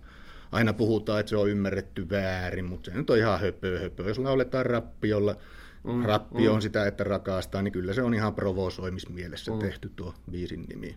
aina 0.53 0.73
puhutaan, 0.73 1.21
että 1.21 1.31
se 1.31 1.37
on 1.37 1.51
ymmärretty 1.51 2.11
väärin, 2.11 2.65
mutta 2.65 2.91
se 2.91 2.97
nyt 2.97 3.11
on 3.11 3.19
ihan 3.19 3.41
höpö 3.41 3.81
höpö. 3.81 4.03
Jos 4.03 4.19
lauletaan 4.19 4.67
rappiolla, 4.67 5.37
mm, 5.87 6.03
rappi 6.05 6.49
on 6.49 6.57
mm. 6.57 6.61
sitä, 6.61 6.87
että 6.87 7.05
rakastaa, 7.05 7.63
niin 7.63 7.73
kyllä 7.73 7.93
se 7.93 8.03
on 8.03 8.15
ihan 8.15 8.35
provosoimismielessä 8.35 9.53
mm. 9.53 9.59
tehty 9.59 9.93
tuo 9.97 10.15
biisin 10.31 10.65
nimi. 10.69 10.97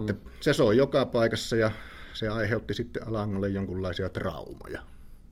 Että 0.00 0.12
mm. 0.12 0.18
Se 0.40 0.52
soi 0.52 0.76
joka 0.76 1.06
paikassa 1.06 1.56
ja 1.56 1.70
se 2.12 2.28
aiheutti 2.28 2.74
sitten 2.74 3.08
Alangolle 3.08 3.48
jonkunlaisia 3.48 4.08
traumaja. 4.08 4.82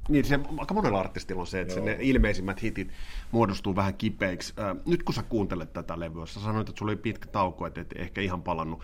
Niin, 0.09 0.25
se, 0.25 0.41
aika 0.59 0.75
monella 0.75 1.01
artistilla 1.01 1.41
on 1.41 1.47
se, 1.47 1.61
että 1.61 1.81
ne 1.81 1.97
ilmeisimmät 2.01 2.63
hitit 2.63 2.89
muodostuu 3.31 3.77
vähän 3.77 3.95
kipeiksi. 3.95 4.55
Nyt 4.87 5.03
kun 5.03 5.15
sä 5.15 5.23
kuuntelet 5.23 5.73
tätä 5.73 6.01
levyä, 6.01 6.27
sä 6.27 6.41
sanoit, 6.41 6.69
että 6.69 6.79
sulla 6.79 6.93
oli 6.93 6.97
pitkä 6.97 7.29
tauko, 7.29 7.67
että 7.67 7.81
et 7.81 7.95
ehkä 7.97 8.21
ihan 8.21 8.43
palannut. 8.43 8.81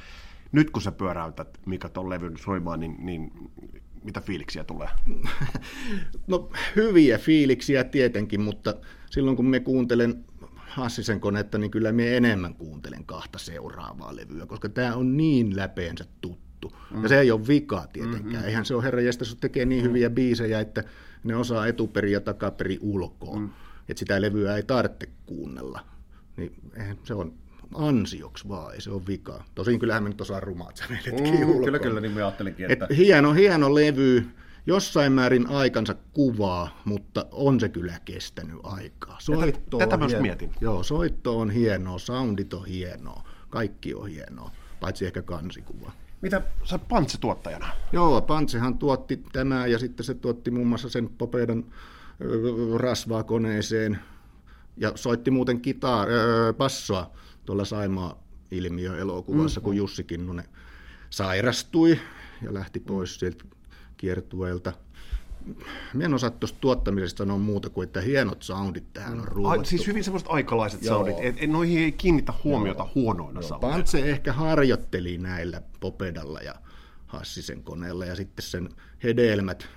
Nyt 0.53 0.71
kun 0.71 0.83
sä 0.83 0.93
pyöräytät, 0.93 1.61
mikä 1.67 1.89
ton 1.89 2.11
levyn 2.11 2.37
soimaan, 2.39 2.81
niin, 2.81 2.97
niin 2.99 3.33
mitä 4.05 4.21
fiiliksiä 4.21 4.65
tulee? 4.65 4.89
No 6.27 6.51
hyviä 6.77 7.19
fiiliksiä 7.19 7.85
tietenkin, 7.85 8.41
mutta 8.41 8.75
silloin 9.11 9.37
kun 9.37 9.47
me 9.47 9.61
kuuntelen 9.61 10.25
Hassisen 10.55 11.21
konetta, 11.21 11.59
niin 11.59 11.71
kyllä 11.71 11.93
me 11.93 12.17
enemmän 12.17 12.55
kuuntelen 12.55 13.05
kahta 13.05 13.39
seuraavaa 13.39 14.17
levyä, 14.17 14.47
koska 14.47 14.69
tämä 14.69 14.95
on 14.95 15.17
niin 15.17 15.57
läpeensä 15.57 16.05
tuttu. 16.21 16.73
Mm. 16.91 17.03
Ja 17.03 17.09
se 17.09 17.21
ei 17.21 17.31
ole 17.31 17.47
vika 17.49 17.87
tietenkään. 17.93 18.25
Mm-hmm. 18.25 18.45
Eihän 18.45 18.65
se 18.65 18.75
ole 18.75 18.85
herra 18.85 19.01
jästäs 19.01 19.37
tekee 19.41 19.65
niin 19.65 19.85
mm. 19.85 19.89
hyviä 19.89 20.11
biisejä, 20.11 20.61
että 20.61 20.85
ne 21.25 21.37
osaa 21.37 21.67
etuperi 21.67 22.13
ja 22.13 22.21
takaperi 22.21 22.79
ulkoa. 22.81 23.39
Mm. 23.39 23.51
Että 23.89 23.99
sitä 23.99 24.23
levyä 24.23 24.57
ei 24.57 24.63
tarvitse 24.63 25.09
kuunnella. 25.27 25.81
Niin 26.37 26.53
se 27.05 27.15
on 27.15 27.33
ansioksi 27.75 28.49
vaan, 28.49 28.75
ei 28.75 28.81
se 28.81 28.91
ole 28.91 29.03
vika. 29.07 29.45
Tosin 29.55 29.79
kyllähän 29.79 30.03
me 30.03 30.09
nyt 30.09 30.21
osaa 30.21 30.41
rumaat 30.41 30.77
säveletkin 30.77 31.15
mm, 31.15 31.49
ulkoa. 31.49 31.65
Kyllä, 31.65 31.79
kyllä, 31.79 32.01
niin 32.01 32.13
me 32.13 32.23
ajattelinkin, 32.23 32.71
että... 32.71 32.87
Et 32.91 32.97
hieno, 32.97 33.33
hieno 33.33 33.75
levy, 33.75 34.27
jossain 34.67 35.13
määrin 35.13 35.47
aikansa 35.51 35.95
kuvaa, 36.13 36.81
mutta 36.85 37.27
on 37.31 37.61
se 37.61 37.69
kyllä 37.69 38.01
kestänyt 38.05 38.57
aikaa. 38.63 39.17
Soitto 39.21 39.79
Tätä 39.79 39.97
myös 39.97 40.17
mietin. 40.21 40.53
Joo, 40.61 40.83
soitto 40.83 41.39
on 41.39 41.51
hienoa, 41.51 41.99
soundit 41.99 42.55
on 42.55 42.67
hienoa, 42.67 43.29
kaikki 43.51 43.95
on 43.95 44.09
hienoa, 44.09 44.51
paitsi 44.81 45.07
ehkä 45.07 45.23
kansikuva. 45.23 45.93
Mitä 46.21 46.43
sä 46.65 46.79
Pantse 46.79 47.19
tuottajana? 47.19 47.69
Joo, 47.93 48.21
Pantsehan 48.21 48.79
tuotti 48.79 49.17
tämä 49.33 49.67
ja 49.67 49.79
sitten 49.79 50.07
se 50.07 50.15
tuotti 50.15 50.51
muun 50.51 50.67
muassa 50.67 50.89
sen 50.89 51.09
Popedan 51.19 51.65
rasvaa 52.77 53.23
koneeseen 53.23 53.99
ja 54.77 54.93
soitti 54.95 55.31
muuten 55.31 55.61
kitaa, 55.61 56.03
äh, 56.03 56.55
bassoa 56.55 57.11
tuolla 57.49 57.65
Saimaa 57.65 58.23
ilmiö-elokuvassa, 58.51 59.61
mm-hmm. 59.61 59.65
kun 59.65 59.77
Jussi 59.77 60.05
Kinnunen 60.05 60.45
sairastui 61.11 61.99
ja 62.43 62.55
lähti 62.55 62.81
pois 62.81 63.21
sieltä 63.21 63.45
kiertueelta. 63.97 64.73
Mä 65.95 66.05
en 66.05 66.15
osaa 66.15 66.31
tuosta 66.31 66.59
tuottamisesta 66.61 67.19
sanoa 67.19 67.39
muuta 67.39 67.71
kuin, 67.71 67.87
että 67.87 68.01
hienot 68.01 68.43
soundit 68.43 68.93
tähän 68.93 69.21
on 69.21 69.29
ruuvattu. 69.29 69.65
siis 69.65 69.87
hyvin 69.87 70.05
semmoiset 70.05 70.29
aikalaiset 70.31 70.85
Joo. 70.85 70.95
soundit, 70.95 71.17
et, 71.21 71.37
et 71.39 71.51
noihin 71.51 71.79
ei 71.79 71.93
kiinnitä 71.93 72.33
huomiota 72.45 72.83
Joo. 72.83 72.91
huonoina 72.95 73.41
Joo. 73.41 73.49
soundina. 73.49 73.73
Pantse 73.73 74.11
ehkä 74.11 74.33
harjoitteli 74.33 75.19
näillä 75.19 75.63
Popedalla 75.81 76.41
ja 76.41 76.55
Hassisen 77.07 77.63
koneella 77.63 78.05
ja 78.05 78.17
sitten 78.17 78.45
sen 78.45 78.69
hedelmät 79.03 79.69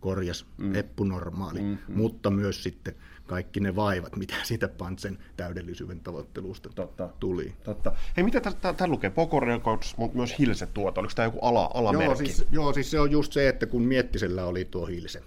korjas 0.00 0.46
mm. 0.56 0.74
eppunormaali, 0.74 1.60
mm-hmm. 1.60 1.96
mutta 1.96 2.30
myös 2.30 2.62
sitten 2.62 2.94
kaikki 3.28 3.60
ne 3.60 3.76
vaivat, 3.76 4.16
mitä 4.16 4.34
siitä 4.42 4.68
Pantsen 4.68 5.18
täydellisyyden 5.36 6.00
tavoittelusta 6.00 6.70
totta, 6.74 7.08
tuli. 7.20 7.54
Totta. 7.64 7.92
Hei, 8.16 8.24
mitä 8.24 8.40
tämä 8.40 8.86
lukee? 8.86 9.10
Poco 9.10 9.40
Records, 9.40 9.96
mutta 9.96 10.16
myös 10.16 10.38
Hilse 10.38 10.66
tuota. 10.66 11.00
Oliko 11.00 11.12
tämä 11.16 11.26
joku 11.26 11.38
ala, 11.38 11.70
alamerkki? 11.74 12.06
Joo 12.06 12.16
siis, 12.16 12.46
joo, 12.50 12.72
siis 12.72 12.90
se 12.90 13.00
on 13.00 13.10
just 13.10 13.32
se, 13.32 13.48
että 13.48 13.66
kun 13.66 13.82
Miettisellä 13.82 14.44
oli 14.44 14.64
tuo 14.64 14.86
Hilse, 14.86 15.22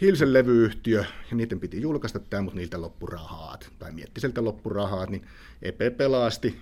Hilsen 0.00 0.32
levyyhtiö, 0.32 1.04
ja 1.30 1.36
niiden 1.36 1.60
piti 1.60 1.80
julkaista 1.80 2.18
tämä, 2.18 2.42
mutta 2.42 2.58
niiltä 2.58 2.80
loppu 2.80 3.06
rahat, 3.06 3.70
tai 3.78 3.92
Miettiseltä 3.92 4.44
loppu 4.44 4.68
rahat, 4.68 5.10
niin 5.10 5.26
Epe 5.62 5.90
pelasti 5.90 6.60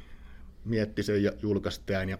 Miettisen 0.64 1.22
ja 1.22 1.32
julkaistaan, 1.42 2.08
ja 2.08 2.18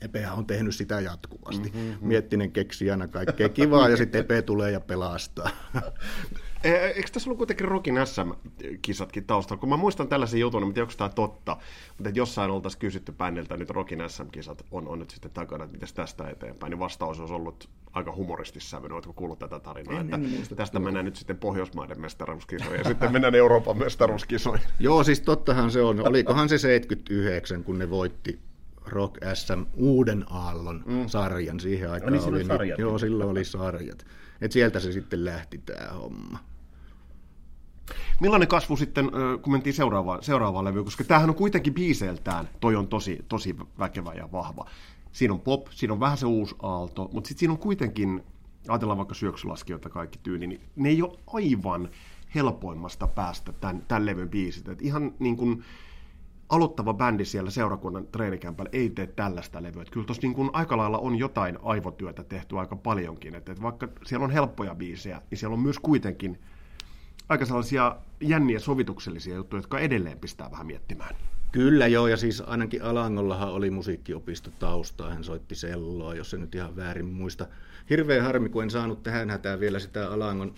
Epehän 0.00 0.38
on 0.38 0.46
tehnyt 0.46 0.74
sitä 0.74 1.00
jatkuvasti. 1.00 1.70
Mm-hmm. 1.74 2.08
Miettinen 2.08 2.52
keksii 2.52 2.90
aina 2.90 3.08
kaikkea 3.08 3.48
kivaa 3.48 3.88
ja 3.88 3.96
sitten 3.96 4.20
Epe 4.20 4.42
tulee 4.42 4.70
ja 4.70 4.80
pelastaa. 4.80 5.50
Eikö 6.64 7.08
tässä 7.12 7.30
ollut 7.30 7.38
kuitenkin 7.38 7.68
Rokin 7.68 7.94
SM-kisatkin 8.04 9.24
taustalla? 9.24 9.60
Kun 9.60 9.68
mä 9.68 9.76
muistan 9.76 10.08
tällaisen 10.08 10.40
jutun, 10.40 10.74
tiedä, 10.74 10.82
onko 10.82 10.94
tämä 10.96 11.08
totta, 11.08 11.56
mutta 11.88 12.08
että 12.08 12.20
jossain 12.20 12.50
oltaisiin 12.50 12.80
kysytty 12.80 13.12
bändiltä, 13.12 13.56
nyt 13.56 13.70
Rokin 13.70 14.02
SM-kisat 14.08 14.64
on, 14.70 14.88
on 14.88 14.98
nyt 14.98 15.10
sitten 15.10 15.30
takana, 15.30 15.64
että 15.64 15.72
miten 15.72 15.88
tästä 15.94 16.28
eteenpäin, 16.28 16.70
niin 16.70 16.78
vastaus 16.78 17.20
olisi 17.20 17.34
ollut 17.34 17.68
aika 17.92 18.14
humoristissävyinen. 18.16 18.94
Oletko 18.94 19.12
kuullut 19.12 19.38
tätä 19.38 19.60
tarinaa? 19.60 20.00
En, 20.00 20.00
että 20.00 20.16
en 20.16 20.30
muista, 20.30 20.54
tästä 20.54 20.78
tuo. 20.78 20.84
mennään 20.84 21.04
nyt 21.04 21.16
sitten 21.16 21.38
Pohjoismaiden 21.38 22.00
mestaruuskisoihin 22.00 22.78
ja 22.78 22.84
sitten 22.84 23.12
mennään 23.12 23.34
Euroopan 23.34 23.78
mestaruuskisoihin. 23.78 24.66
Joo, 24.78 25.04
siis 25.04 25.20
tottahan 25.20 25.70
se 25.70 25.82
on. 25.82 26.08
Olikohan 26.08 26.48
se 26.48 26.58
79, 26.58 27.64
kun 27.64 27.78
ne 27.78 27.90
voitti 27.90 28.40
Rock 28.86 29.18
SM 29.34 29.62
uuden 29.74 30.24
aallon 30.30 30.82
mm. 30.86 31.06
sarjan 31.06 31.60
siihen 31.60 31.90
aikaan. 31.90 32.12
Niin, 32.12 32.28
oli, 32.28 32.44
sarjat. 32.44 32.78
Joo, 32.78 32.98
silloin 32.98 33.30
oli 33.30 33.44
sarjat. 33.44 34.06
Et 34.40 34.52
sieltä 34.52 34.80
se 34.80 34.92
sitten 34.92 35.24
lähti 35.24 35.58
tämä 35.58 35.90
homma. 35.90 36.51
Millainen 38.20 38.48
kasvu 38.48 38.76
sitten, 38.76 39.10
kun 39.42 39.52
mentiin 39.52 39.74
seuraavaan, 39.74 40.22
seuraavaan 40.22 40.64
levyyn, 40.64 40.84
koska 40.84 41.04
tämähän 41.04 41.30
on 41.30 41.36
kuitenkin 41.36 41.74
biiseiltään, 41.74 42.48
toi 42.60 42.76
on 42.76 42.88
tosi, 42.88 43.24
tosi 43.28 43.56
väkevä 43.78 44.14
ja 44.14 44.32
vahva. 44.32 44.66
Siinä 45.12 45.34
on 45.34 45.40
pop, 45.40 45.66
siinä 45.70 45.92
on 45.92 46.00
vähän 46.00 46.18
se 46.18 46.26
uusi 46.26 46.54
aalto, 46.62 47.10
mutta 47.12 47.28
sitten 47.28 47.40
siinä 47.40 47.52
on 47.52 47.58
kuitenkin, 47.58 48.22
ajatellaan 48.68 48.98
vaikka 48.98 49.14
syöksylaskijoita 49.14 49.88
kaikki 49.88 50.18
tyyli, 50.22 50.46
niin 50.46 50.60
ne 50.76 50.88
ei 50.88 51.02
ole 51.02 51.18
aivan 51.26 51.88
helpoimmasta 52.34 53.06
päästä 53.06 53.52
tämän, 53.52 53.82
tämän 53.88 54.06
levyn 54.06 54.28
biisit. 54.28 54.68
Et 54.68 54.82
ihan 54.82 55.14
niin 55.18 55.36
kuin, 55.36 55.64
aloittava 56.48 56.94
bändi 56.94 57.24
siellä 57.24 57.50
seurakunnan 57.50 58.06
treenikämpällä 58.06 58.70
ei 58.72 58.90
tee 58.90 59.06
tällaista 59.06 59.62
levyä. 59.62 59.84
Kyllä 59.90 60.06
tuossa 60.06 60.26
niin 60.26 60.50
aika 60.52 60.76
lailla 60.76 60.98
on 60.98 61.16
jotain 61.16 61.58
aivotyötä 61.62 62.24
tehty 62.24 62.58
aika 62.58 62.76
paljonkin. 62.76 63.34
Et, 63.34 63.48
et 63.48 63.62
vaikka 63.62 63.88
siellä 64.04 64.24
on 64.24 64.30
helppoja 64.30 64.74
biisejä, 64.74 65.22
niin 65.30 65.38
siellä 65.38 65.54
on 65.54 65.60
myös 65.60 65.78
kuitenkin 65.78 66.38
aika 67.28 67.46
sellaisia 67.46 67.96
jänniä 68.20 68.58
sovituksellisia 68.58 69.36
juttuja, 69.36 69.58
jotka 69.58 69.78
edelleen 69.78 70.18
pistää 70.18 70.50
vähän 70.50 70.66
miettimään. 70.66 71.16
Kyllä 71.52 71.86
joo, 71.86 72.08
ja 72.08 72.16
siis 72.16 72.40
ainakin 72.40 72.82
Alangollahan 72.82 73.52
oli 73.52 73.70
musiikkiopisto 73.70 74.50
taustaa, 74.58 75.10
hän 75.10 75.24
soitti 75.24 75.54
selloa, 75.54 76.14
jos 76.14 76.30
se 76.30 76.38
nyt 76.38 76.54
ihan 76.54 76.76
väärin 76.76 77.06
muista. 77.06 77.46
Hirveän 77.90 78.24
harmi, 78.24 78.48
kun 78.48 78.62
en 78.62 78.70
saanut 78.70 79.02
tähän 79.02 79.30
hätään 79.30 79.60
vielä 79.60 79.78
sitä 79.78 80.10
Alangon 80.10 80.54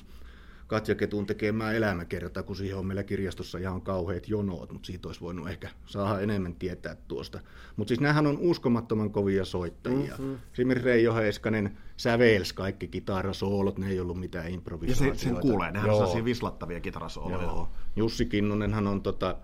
Katja 0.67 0.95
Ketun 0.95 1.27
tekemää 1.27 1.73
elämäkertaa, 1.73 2.43
kun 2.43 2.57
siihen 2.57 2.79
on 2.79 2.87
meillä 2.87 3.03
kirjastossa 3.03 3.59
ihan 3.59 3.83
kauheat 3.83 4.29
jonot, 4.29 4.73
mutta 4.73 4.87
siitä 4.87 5.09
olisi 5.09 5.21
voinut 5.21 5.49
ehkä 5.49 5.71
saada 5.87 6.21
enemmän 6.21 6.55
tietää 6.55 6.97
tuosta. 7.09 7.41
Mutta 7.77 7.89
siis 7.89 8.01
nämähän 8.01 8.27
on 8.27 8.39
uskomattoman 8.39 9.11
kovia 9.11 9.45
soittajia. 9.45 10.15
Mm-hmm. 10.19 10.39
Esimerkiksi 10.53 10.87
Reijo 10.87 11.15
Heiskanen 11.15 11.79
sävels 11.97 12.53
kaikki 12.53 12.89
kitarasoolot, 12.89 13.79
ne 13.79 13.89
ei 13.89 14.01
ollut 14.01 14.21
mitään 14.21 14.51
improvisaatioita. 14.51 15.15
Ja 15.15 15.19
se, 15.19 15.25
sen 15.25 15.41
kuulee, 15.41 15.71
nehän 15.71 15.91
on 15.91 15.97
sellaisia 15.97 16.25
vislattavia 16.25 16.81
kitarasooloja. 16.81 17.43
Joo. 17.43 17.69
Jussi 17.97 18.27
Kinnunenhan 18.27 18.87
on 18.87 19.03
tota, 19.03 19.37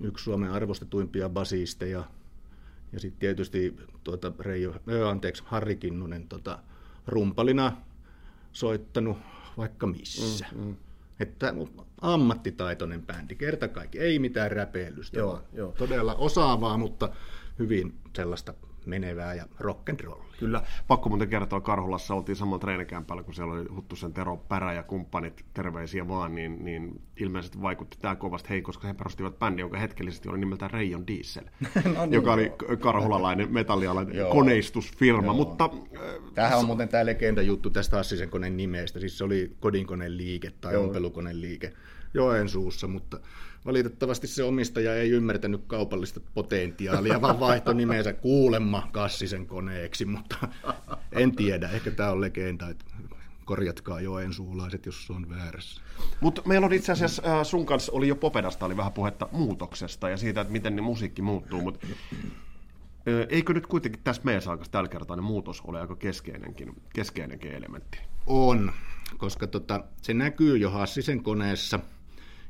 yksi 0.00 0.24
Suomen 0.24 0.50
arvostetuimpia 0.50 1.28
basisteja. 1.28 2.04
Ja 2.92 3.00
sitten 3.00 3.20
tietysti 3.20 3.76
tuota 4.04 4.32
Reijo, 4.38 4.74
anteeksi, 5.08 5.42
Harri 5.46 5.76
Kinnunen 5.76 6.28
tota, 6.28 6.58
rumpalina 7.06 7.76
soittanut 8.52 9.18
vaikka 9.60 9.86
missä. 9.86 10.46
Mm, 10.54 10.60
mm. 10.64 10.76
Että 11.20 11.54
ammattitaitoinen 12.00 13.06
bändi, 13.06 13.34
kerta 13.34 13.68
kaikki, 13.68 13.98
ei 13.98 14.18
mitään 14.18 14.52
räpeilystä, 14.52 15.18
joo, 15.18 15.42
joo. 15.52 15.72
todella 15.72 16.14
osaavaa, 16.14 16.76
mutta 16.76 17.10
hyvin 17.58 17.98
sellaista 18.16 18.54
menevää 18.86 19.34
ja 19.34 19.44
rock'n'rollia. 19.60 20.30
Kyllä. 20.38 20.62
Pakko 20.88 21.08
muuten 21.08 21.28
kertoa, 21.28 21.60
Karhulassa 21.60 22.14
oltiin 22.14 22.36
samalla 22.36 22.58
treenikämpällä, 22.58 23.22
kun 23.22 23.34
siellä 23.34 23.54
oli 23.54 23.68
Huttusen 23.74 24.12
Tero 24.12 24.36
Pärä 24.36 24.72
ja 24.72 24.82
kumppanit, 24.82 25.44
terveisiä 25.54 26.08
vaan, 26.08 26.34
niin, 26.34 26.64
niin 26.64 27.02
ilmeisesti 27.16 27.62
vaikutti 27.62 27.98
tämä 28.00 28.16
kovasti 28.16 28.48
hei, 28.48 28.62
koska 28.62 28.88
he 28.88 28.94
perustivat 28.94 29.38
bändi, 29.38 29.62
joka 29.62 29.78
hetkellisesti 29.78 30.28
oli 30.28 30.38
nimeltään 30.38 30.70
Reijon 30.70 31.06
Diesel, 31.06 31.44
no 31.94 32.06
niin, 32.06 32.12
joka 32.12 32.32
oli 32.32 32.52
karhulalainen 32.80 33.52
metallialainen 33.52 34.26
koneistusfirma. 34.32 35.26
Joo. 35.26 35.34
Mutta, 35.34 35.70
Tämähän 36.34 36.58
on 36.58 36.64
muuten 36.64 36.88
tämä 36.88 37.06
legenda 37.06 37.42
juttu 37.42 37.70
tästä 37.70 37.98
Assisen 37.98 38.30
koneen 38.30 38.56
nimestä, 38.56 39.00
siis 39.00 39.18
se 39.18 39.24
oli 39.24 39.56
kodinkoneen 39.60 40.16
liike 40.16 40.50
tai 40.60 40.76
ompelukoneen 40.76 41.40
liike 41.40 41.72
Joensuussa, 42.14 42.88
mutta 42.88 43.20
Valitettavasti 43.66 44.26
se 44.26 44.44
omistaja 44.44 44.94
ei 44.94 45.10
ymmärtänyt 45.10 45.62
kaupallista 45.66 46.20
potentiaalia, 46.34 47.20
vaan 47.20 47.40
vaihtoi 47.40 47.74
nimensä 47.74 48.12
kuulemma 48.12 48.88
Kassisen 48.92 49.46
koneeksi, 49.46 50.04
mutta 50.04 50.36
en 51.12 51.36
tiedä, 51.36 51.68
ehkä 51.68 51.90
tämä 51.90 52.10
on 52.10 52.20
legenda, 52.20 52.68
että 52.68 52.84
korjatkaa 53.44 53.98
suulaiset, 54.30 54.86
jos 54.86 55.06
se 55.06 55.12
on 55.12 55.28
väärässä. 55.28 55.80
Mutta 56.20 56.42
meillä 56.46 56.64
on 56.64 56.72
itse 56.72 56.92
asiassa 56.92 57.22
äh, 57.26 57.46
sun 57.46 57.66
kanssa 57.66 57.92
oli 57.92 58.08
jo 58.08 58.16
Popedasta 58.16 58.66
oli 58.66 58.76
vähän 58.76 58.92
puhetta 58.92 59.28
muutoksesta 59.32 60.08
ja 60.08 60.16
siitä, 60.16 60.40
että 60.40 60.52
miten 60.52 60.76
ne 60.76 60.82
musiikki 60.82 61.22
muuttuu, 61.22 61.60
mutta 61.60 61.86
eikö 63.28 63.54
nyt 63.54 63.66
kuitenkin 63.66 64.00
tässä 64.04 64.22
meidän 64.24 64.42
saakassa 64.42 64.72
tällä 64.72 64.88
kertaa 64.88 65.16
ne 65.16 65.22
muutos 65.22 65.60
ole 65.60 65.80
aika 65.80 65.96
keskeinenkin, 65.96 66.82
keskeinenkin 66.94 67.52
elementti? 67.52 67.98
On, 68.26 68.72
koska 69.18 69.46
tota, 69.46 69.84
se 70.02 70.14
näkyy 70.14 70.56
jo 70.56 70.70
Hassisen 70.70 71.22
koneessa– 71.22 71.80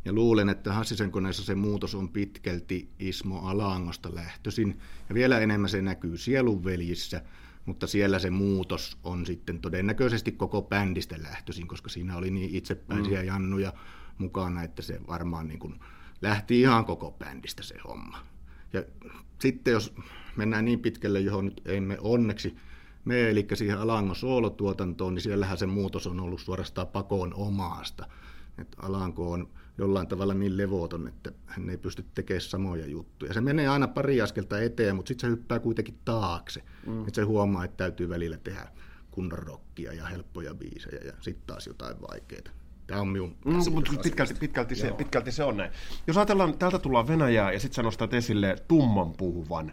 ja 0.05 0.13
luulen, 0.13 0.49
että 0.49 0.73
Hassisen 0.73 1.11
koneessa 1.11 1.45
se 1.45 1.55
muutos 1.55 1.95
on 1.95 2.09
pitkälti 2.09 2.89
Ismo 2.99 3.39
Alangosta 3.39 4.15
lähtöisin. 4.15 4.79
Ja 5.09 5.15
vielä 5.15 5.39
enemmän 5.39 5.71
se 5.71 5.83
näkyy 5.83 6.17
sielunveljissä, 6.17 7.23
mutta 7.67 7.87
siellä 7.87 8.19
se 8.19 8.31
muutos 8.31 8.99
on 9.05 9.27
sitten 9.27 9.61
todennäköisesti 9.61 10.33
koko 10.33 10.63
bändistä 10.63 11.17
lähtöisin, 11.23 11.69
koska 11.69 11.89
siinä 11.89 12.17
oli 12.17 12.31
niin 12.31 12.55
itsepäisiä 12.55 13.21
mm. 13.21 13.27
jannuja 13.27 13.73
mukana, 14.19 14.63
että 14.63 14.83
se 14.83 15.01
varmaan 15.09 15.49
niin 15.49 15.61
kuin 15.61 15.81
lähti 16.23 16.61
ihan 16.61 16.85
koko 16.85 17.11
bändistä 17.11 17.63
se 17.63 17.75
homma. 17.89 18.19
Ja 18.73 18.85
sitten 19.39 19.73
jos 19.73 19.95
mennään 20.37 20.65
niin 20.65 20.81
pitkälle, 20.81 21.21
johon 21.21 21.45
nyt 21.45 21.63
emme 21.65 21.99
onneksi 22.01 22.57
me, 23.05 23.31
eli 23.31 23.47
siihen 23.55 23.79
Alangon 23.79 24.17
soolotuotantoon, 24.17 25.15
niin 25.15 25.23
siellähän 25.23 25.59
se 25.59 25.67
muutos 25.67 26.07
on 26.07 26.21
ollut 26.21 26.41
suorastaan 26.41 26.87
pakoon 26.87 27.35
omaasta. 27.35 28.07
Että 28.59 28.77
Alanko 28.83 29.33
on 29.33 29.49
jollain 29.81 30.07
tavalla 30.07 30.35
niin 30.35 30.57
levoton, 30.57 31.09
että 31.09 31.33
hän 31.47 31.71
ei 31.71 31.77
pysty 31.77 32.05
tekemään 32.15 32.41
samoja 32.41 32.87
juttuja. 32.87 33.35
Se 33.35 33.41
menee 33.41 33.69
aina 33.69 33.89
pari 33.89 34.21
askelta 34.21 34.61
eteen, 34.61 34.97
mutta 34.97 35.09
sitten 35.09 35.31
se 35.31 35.37
hyppää 35.37 35.59
kuitenkin 35.59 35.99
taakse. 36.05 36.63
Mm. 36.87 37.01
Että 37.01 37.15
se 37.15 37.23
huomaa, 37.23 37.65
että 37.65 37.77
täytyy 37.77 38.09
välillä 38.09 38.37
tehdä 38.37 38.69
kunnon 39.11 39.39
rockia 39.39 39.93
ja 39.93 40.07
helppoja 40.07 40.55
biisejä 40.55 41.01
ja 41.05 41.13
sitten 41.21 41.47
taas 41.47 41.67
jotain 41.67 41.97
vaikeaa. 42.01 42.55
Tämä 42.87 43.01
on 43.01 43.09
minun 43.09 43.37
mm, 43.45 43.73
mutta 43.73 43.93
pitkälti, 44.03 44.35
pitkälti, 44.35 44.75
se, 44.75 44.93
pitkälti 44.93 45.33
se 45.33 45.45
on 45.45 45.57
näin. 45.57 45.73
Jos 46.07 46.17
ajatellaan, 46.17 46.59
täältä 46.59 46.79
tullaan 46.79 47.09
Venäjää 47.09 47.53
ja 47.53 47.61
sitten 47.61 47.77
sä 47.77 47.83
nostat 47.83 48.15
esille 48.15 48.57
tumman 48.69 49.13
puhuvan, 49.13 49.73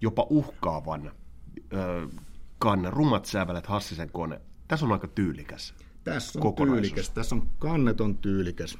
jopa 0.00 0.26
uhkaavan 0.30 1.12
ö, 1.72 2.08
kannan, 2.58 2.92
rumat 2.92 3.24
sävelet 3.24 3.66
Hassisen 3.66 4.10
kone. 4.10 4.40
Tässä 4.68 4.86
on 4.86 4.92
aika 4.92 5.08
tyylikäs 5.08 5.74
Tässä 6.04 6.38
on 6.42 6.54
tyylikäs, 6.54 7.10
tässä 7.10 7.34
on 7.34 7.48
kanneton 7.58 8.18
tyylikäs 8.18 8.78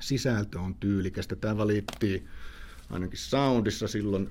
sisältö 0.00 0.60
on 0.60 0.74
tyylikästä. 0.74 1.36
Tämä 1.36 1.56
valittiin 1.56 2.28
ainakin 2.90 3.18
Soundissa 3.18 3.88
silloin 3.88 4.28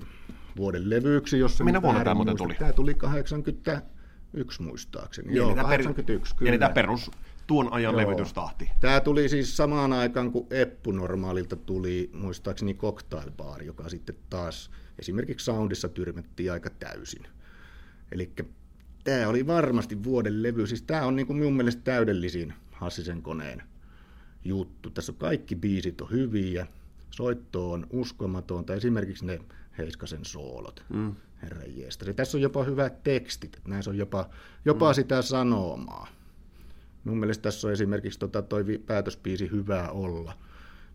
vuoden 0.56 0.90
levyksi, 0.90 1.38
jossa 1.38 1.64
Minä 1.64 1.82
vuonna 1.82 2.04
tämä 2.04 2.14
muuten 2.14 2.36
tuli? 2.36 2.54
Tämä 2.54 2.72
tuli 2.72 2.94
81 2.94 4.62
muistaakseni. 4.62 5.28
Niin, 5.28 5.36
Joo, 5.36 5.54
81, 5.54 6.34
per... 6.34 6.38
kyllä. 6.38 6.50
Eli 6.50 6.58
tämä 6.58 6.70
perus 6.70 7.10
tuon 7.46 7.72
ajan 7.72 7.92
Joo. 7.92 8.00
levytystahti. 8.00 8.70
Tämä 8.80 9.00
tuli 9.00 9.28
siis 9.28 9.56
samaan 9.56 9.92
aikaan, 9.92 10.32
kun 10.32 10.46
Eppu 10.50 10.92
normaalilta 10.92 11.56
tuli 11.56 12.10
muistaakseni 12.12 12.74
Cocktail 12.74 13.30
Bar, 13.30 13.62
joka 13.62 13.88
sitten 13.88 14.16
taas 14.30 14.70
esimerkiksi 14.98 15.44
Soundissa 15.44 15.88
tyrmättiin 15.88 16.52
aika 16.52 16.70
täysin. 16.70 17.26
Eli 18.12 18.32
tämä 19.04 19.28
oli 19.28 19.46
varmasti 19.46 20.04
vuoden 20.04 20.42
levy. 20.42 20.66
Siis 20.66 20.82
tämä 20.82 21.02
on 21.02 21.16
niin 21.16 21.26
kuin 21.26 21.38
minun 21.38 21.56
mielestä 21.56 21.82
täydellisin 21.84 22.54
Hassisen 22.72 23.22
koneen 23.22 23.62
juttu. 24.48 24.90
Tässä 24.90 25.12
on 25.12 25.18
kaikki 25.18 25.56
biisit 25.56 26.00
on 26.00 26.10
hyviä, 26.10 26.66
soitto 27.10 27.72
on 27.72 27.86
uskomatonta, 27.90 28.74
esimerkiksi 28.74 29.26
ne 29.26 29.40
Heiskasen 29.78 30.24
soolot, 30.24 30.84
mm. 30.88 31.14
herran 31.42 31.76
jeestä. 31.76 32.12
Tässä 32.12 32.38
on 32.38 32.42
jopa 32.42 32.64
hyvät 32.64 33.02
tekstit, 33.02 33.60
näissä 33.68 33.90
on 33.90 33.98
jopa, 33.98 34.28
jopa 34.64 34.90
mm. 34.90 34.94
sitä 34.94 35.22
sanomaa. 35.22 36.08
Mun 37.04 37.18
mielestä 37.18 37.42
tässä 37.42 37.66
on 37.66 37.72
esimerkiksi 37.72 38.18
tota, 38.18 38.42
toi 38.42 38.64
päätösbiisi 38.86 39.50
Hyvää 39.50 39.90
olla, 39.90 40.32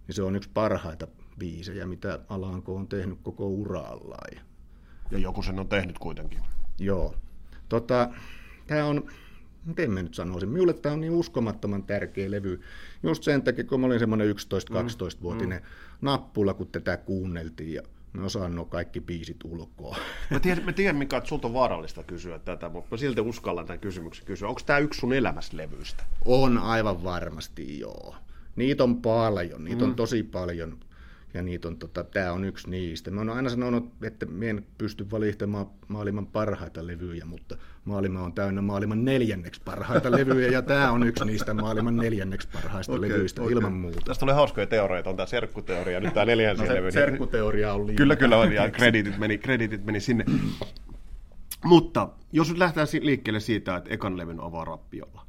niin 0.07 0.15
se 0.15 0.23
on 0.23 0.35
yksi 0.35 0.49
parhaita 0.53 1.07
biisejä, 1.39 1.85
mitä 1.85 2.19
Alanko 2.29 2.75
on 2.75 2.87
tehnyt 2.87 3.19
koko 3.23 3.47
urallaan. 3.47 4.37
Ja 5.11 5.17
joku 5.17 5.43
sen 5.43 5.59
on 5.59 5.67
tehnyt 5.67 5.99
kuitenkin. 5.99 6.39
Joo. 6.79 7.15
Tota, 7.69 8.09
tämä 8.67 8.85
on 8.85 9.09
miten 9.65 9.91
mä 9.91 10.03
nyt 10.03 10.13
sanoisin, 10.13 10.49
minulle 10.49 10.73
tämä 10.73 10.93
on 10.93 11.01
niin 11.01 11.13
uskomattoman 11.13 11.83
tärkeä 11.83 12.31
levy. 12.31 12.61
Just 13.03 13.23
sen 13.23 13.41
takia, 13.41 13.63
kun 13.63 13.79
mä 13.79 13.87
olin 13.87 13.99
semmoinen 13.99 14.35
11-12-vuotinen 14.35 15.59
mm, 15.59 15.65
mm. 15.65 15.97
nappula, 16.01 16.53
kun 16.53 16.67
tätä 16.67 16.97
kuunneltiin 16.97 17.73
ja 17.73 17.81
mä 18.13 18.25
osaan 18.25 18.55
nuo 18.55 18.65
kaikki 18.65 19.01
biisit 19.01 19.37
ulkoa. 19.43 19.97
Mä 20.29 20.39
tiedän, 20.39 20.65
mä 20.65 20.73
tiedän 20.73 20.95
Mika, 20.95 21.17
että 21.17 21.27
sulta 21.27 21.47
on 21.47 21.53
vaarallista 21.53 22.03
kysyä 22.03 22.39
tätä, 22.39 22.69
mutta 22.69 22.87
mä 22.91 22.97
silti 22.97 23.21
uskallan 23.21 23.65
tämän 23.65 23.79
kysymyksen 23.79 24.25
kysyä. 24.25 24.47
Onko 24.47 24.61
tämä 24.65 24.79
yksi 24.79 24.99
sun 24.99 25.13
elämäslevyistä? 25.13 26.03
On 26.25 26.57
aivan 26.57 27.03
varmasti, 27.03 27.79
joo. 27.79 28.15
Niitä 28.55 28.83
on 28.83 29.01
paljon, 29.01 29.63
niitä 29.63 29.83
mm. 29.83 29.89
on 29.89 29.95
tosi 29.95 30.23
paljon 30.23 30.77
ja 31.33 31.41
niitä 31.41 31.67
on, 31.67 31.77
tota, 31.77 32.03
tämä 32.03 32.31
on 32.31 32.45
yksi 32.45 32.69
niistä. 32.69 33.11
Mä 33.11 33.21
oon 33.21 33.29
aina 33.29 33.49
sanonut, 33.49 33.93
että 34.03 34.25
mä 34.25 34.45
en 34.45 34.65
pysty 34.77 35.11
valihtamaan 35.11 35.65
maailman 35.87 36.27
parhaita 36.27 36.87
levyjä, 36.87 37.25
mutta 37.25 37.57
maailma 37.85 38.21
on 38.21 38.33
täynnä 38.33 38.61
maailman 38.61 39.05
neljänneksi 39.05 39.61
parhaita 39.65 40.11
levyjä, 40.17 40.51
ja 40.51 40.61
tämä 40.61 40.91
on 40.91 41.07
yksi 41.07 41.25
niistä 41.25 41.53
maailman 41.53 41.97
neljänneksi 41.97 42.47
parhaista 42.53 42.93
okay, 42.93 43.09
levyistä 43.09 43.41
okay. 43.41 43.53
ilman 43.53 43.73
muuta. 43.73 44.01
Tästä 44.05 44.19
tulee 44.19 44.35
hauskoja 44.35 44.67
teorioita, 44.67 45.09
on 45.09 45.15
tämä 45.15 45.27
serkkuteoria, 45.27 45.99
nyt 45.99 46.13
tämä 46.13 46.25
neljänsi 46.25 46.63
no, 46.63 46.73
levy. 46.73 46.91
Serkkuteoria 46.91 47.73
on 47.73 47.87
liian. 47.87 47.97
Kyllä, 47.97 48.15
kyllä 48.15 48.37
on, 48.37 48.53
ja 48.53 48.71
kreditit 48.71 49.17
meni, 49.17 49.37
kreditit 49.37 49.85
meni 49.85 49.99
sinne. 49.99 50.25
Mutta 51.65 52.09
jos 52.31 52.49
nyt 52.49 52.57
lähdetään 52.57 52.87
liikkeelle 53.01 53.39
siitä, 53.39 53.75
että 53.75 53.93
ekan 53.93 54.17
levyn 54.17 54.39
avaa 54.39 54.65
rappiolla, 54.65 55.25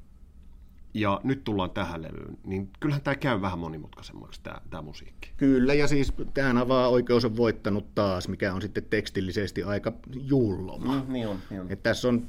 ja 0.95 1.21
nyt 1.25 1.45
tullaan 1.45 1.71
tähän 1.71 2.03
levyyn, 2.03 2.39
niin 2.45 2.71
kyllähän 2.81 3.03
tämä 3.03 3.15
käy 3.15 3.41
vähän 3.41 3.59
monimutkaisemmaksi 3.59 4.41
tämä, 4.43 4.61
tämä 4.71 4.83
musiikki. 4.83 5.31
Kyllä, 5.37 5.75
ja 5.75 5.89
siis 5.89 6.13
tähän 6.35 6.59
avaa 6.59 6.89
oikeus 6.89 7.25
on 7.25 7.37
voittanut 7.37 7.95
taas, 7.95 8.29
mikä 8.29 8.55
on 8.55 8.63
sitten 8.63 8.85
tekstillisesti 8.91 9.63
aika 9.63 9.93
julloma. 10.13 10.95
Mm, 10.95 11.13
niin 11.13 11.29
on, 11.29 11.39
niin 11.51 11.61
on. 11.61 11.73
Et 11.73 11.83
tässä 11.83 12.09
on 12.09 12.29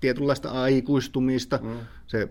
tietynlaista 0.00 0.50
aikuistumista, 0.50 1.58
mm. 1.62 1.78
se 2.06 2.28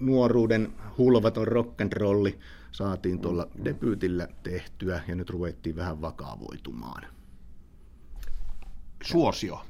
nuoruuden 0.00 0.72
hulvaton 0.98 1.46
rock'n'rolli 1.46 2.38
saatiin 2.72 3.20
tuolla 3.20 3.48
mm. 3.54 3.64
debyytillä 3.64 4.28
tehtyä, 4.42 5.00
ja 5.08 5.14
nyt 5.14 5.30
ruvettiin 5.30 5.76
vähän 5.76 6.00
vakavoitumaan. 6.00 7.02
Suosio, 9.02 9.60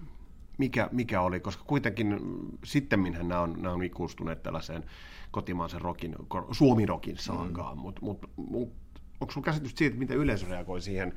mikä, 0.58 0.88
mikä 0.92 1.20
oli, 1.20 1.40
koska 1.40 1.64
kuitenkin 1.66 2.20
sitten 2.64 3.02
nämä 3.02 3.40
on, 3.40 3.52
nämä 3.52 3.74
on 3.74 3.82
ikuistuneet 3.82 4.42
tällaiseen 4.42 4.84
kotimaisen 5.30 5.80
rokin, 5.80 6.16
suomirokin 6.50 7.16
saakaan, 7.18 7.76
mm. 7.76 7.80
mutta 7.80 8.00
mut, 8.02 8.30
mut, 8.36 8.72
onko 9.20 9.32
sinulla 9.32 9.44
käsitys 9.44 9.72
siitä, 9.76 9.96
miten 9.96 10.16
yleisö 10.16 10.46
reagoi 10.48 10.80
siihen, 10.80 11.14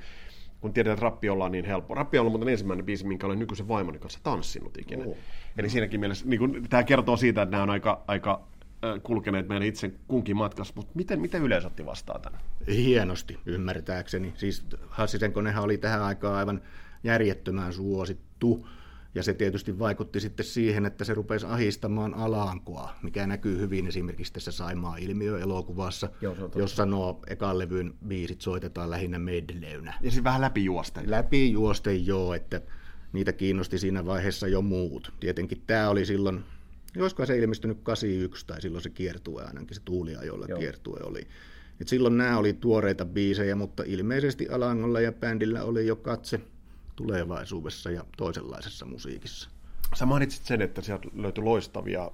kun 0.62 0.74
tiedät, 0.74 0.94
että 0.94 1.04
rappi 1.04 1.30
ollaan 1.30 1.52
niin 1.52 1.66
helppo. 1.66 1.96
Rappi 1.96 2.20
on 2.20 2.32
muuten 2.32 2.50
ensimmäinen 2.50 2.86
biisi, 2.86 3.08
minkä 3.08 3.26
olen 3.28 3.40
nykyisen 3.40 3.68
vaimoni 3.68 4.00
kanssa 4.00 4.20
tanssinut 4.24 4.78
ikinä. 4.78 5.06
Oh. 5.06 5.18
Eli 5.58 5.70
siinäkin 5.70 6.00
mielessä, 6.00 6.26
niin 6.28 6.40
kun, 6.40 6.66
tämä 6.70 6.84
kertoo 6.84 7.18
siitä, 7.18 7.42
että 7.42 7.52
nämä 7.52 7.64
on 7.64 7.70
aika, 7.70 8.04
aika 8.08 8.42
kulkeneet 9.04 9.48
meidän 9.48 9.68
itse 9.68 9.92
kunkin 10.08 10.38
matkassa, 10.38 10.74
mutta 10.78 10.92
miten, 10.96 11.22
miten 11.22 11.42
yleisö 11.42 11.68
otti 11.68 11.86
vastaan 11.86 12.22
tämän? 12.22 12.42
Hienosti, 12.68 13.40
ymmärtääkseni. 13.46 14.34
Siis 14.36 14.66
Hassisen 14.90 15.34
konehan 15.34 15.64
oli 15.64 15.78
tähän 15.78 16.02
aikaan 16.02 16.36
aivan 16.36 16.62
järjettömän 17.04 17.74
suosittu. 17.74 18.68
Ja 19.16 19.24
se 19.24 19.34
tietysti 19.34 19.80
vaikutti 19.80 20.20
sitten 20.20 20.46
siihen, 20.46 20.86
että 20.86 21.04
se 21.04 21.14
rupesi 21.14 21.46
ahistamaan 21.46 22.14
Alankoa, 22.14 22.96
mikä 23.04 23.28
näkyy 23.28 23.60
hyvin 23.60 23.88
esimerkiksi 23.88 24.34
tässä 24.34 24.52
Saimaa 24.52 24.98
ilmiö-elokuvassa, 24.98 26.10
Joo, 26.22 26.36
jossa 26.56 26.86
nuo 26.86 27.20
ekan 27.28 27.60
levyn 27.60 27.94
biisit 28.08 28.42
soitetaan 28.42 28.90
lähinnä 28.90 29.20
medleynä. 29.20 29.94
Ja 30.02 30.12
siis 30.12 30.24
vähän 30.24 30.42
läpi 30.42 30.66
juosten. 30.66 31.12
Läpi 31.12 31.52
juosten 31.52 32.06
joo, 32.06 32.34
että 32.34 32.62
niitä 33.14 33.34
kiinnosti 33.34 33.80
siinä 33.80 34.06
vaiheessa 34.06 34.48
jo 34.48 34.62
muut. 34.62 35.14
Tietenkin 35.20 35.64
tämä 35.68 35.90
oli 35.90 36.06
silloin, 36.06 36.44
josko 36.96 37.26
se 37.26 37.38
ilmestynyt 37.38 37.78
81 37.84 38.48
tai 38.48 38.62
silloin 38.62 38.82
se 38.82 38.90
kiertue 38.90 39.44
ainakin, 39.44 39.76
se 39.76 39.82
tuuliajoilla 39.86 40.46
joo. 40.50 40.60
kiertue 40.60 41.00
oli. 41.04 41.28
Et 41.82 41.88
silloin 41.88 42.18
nämä 42.18 42.38
oli 42.38 42.54
tuoreita 42.54 43.06
biisejä, 43.06 43.56
mutta 43.56 43.84
ilmeisesti 43.86 44.50
Alangolla 44.50 45.02
ja 45.02 45.12
bändillä 45.12 45.64
oli 45.64 45.88
jo 45.88 45.96
katse 45.96 46.40
tulevaisuudessa 47.00 47.92
ja 47.92 48.06
toisenlaisessa 48.18 48.86
musiikissa. 48.86 49.50
Sä 49.96 50.06
mainitsit 50.06 50.46
sen, 50.46 50.62
että 50.62 50.82
sieltä 50.82 51.08
löytyi 51.16 51.44
loistavia 51.44 52.12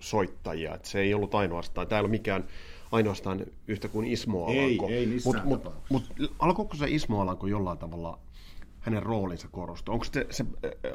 soittajia, 0.00 0.74
että 0.74 0.88
se 0.88 1.00
ei 1.00 1.14
ollut 1.14 1.34
ainoastaan, 1.34 1.86
tämä 1.86 1.98
ei 1.98 2.00
ollut 2.00 2.10
mikään 2.10 2.44
ainoastaan 2.92 3.46
yhtä 3.68 3.88
kuin 3.88 4.06
Ismo 4.06 4.44
Alanko. 4.44 4.88
Ei, 4.88 4.94
ei 4.94 5.06
missään 5.06 5.48
Mutta 5.48 5.70
mut, 5.90 6.06
mut, 6.18 6.30
alkoiko 6.38 6.76
se 6.76 6.86
Ismo 6.88 7.20
Alanko 7.20 7.46
jollain 7.46 7.78
tavalla 7.78 8.18
hänen 8.84 9.02
roolinsa 9.02 9.48
korostuu? 9.48 9.92
Onko 9.92 10.04
se, 10.04 10.26
se 10.30 10.44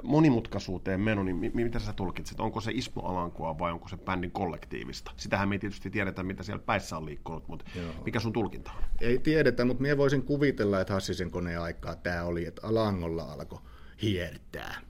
monimutkaisuuteen 0.03 1.01
meno, 1.01 1.23
niin 1.23 1.51
mitä 1.53 1.79
sä 1.79 1.93
tulkitset? 1.93 2.39
Onko 2.39 2.61
se 2.61 2.71
Ismo 2.73 3.01
Alankoa 3.01 3.59
vai 3.59 3.71
onko 3.71 3.87
se 3.87 3.97
bändin 3.97 4.31
kollektiivista? 4.31 5.11
Sitähän 5.17 5.49
me 5.49 5.55
ei 5.55 5.59
tietysti 5.59 5.89
tiedetä, 5.89 6.23
mitä 6.23 6.43
siellä 6.43 6.63
päissä 6.65 6.97
on 6.97 7.05
liikkunut, 7.05 7.47
mutta 7.47 7.65
Joo. 7.75 7.93
mikä 8.05 8.19
sun 8.19 8.33
tulkinta 8.33 8.71
on? 8.71 8.83
Ei 9.01 9.17
tiedetä, 9.17 9.65
mutta 9.65 9.81
minä 9.81 9.97
voisin 9.97 10.23
kuvitella, 10.23 10.81
että 10.81 10.93
Hassisen 10.93 11.31
koneen 11.31 11.61
aikaa 11.61 11.95
tämä 11.95 12.23
oli, 12.23 12.45
että 12.45 12.67
Alangolla 12.67 13.23
alkoi 13.23 13.59
hiertää. 14.01 14.81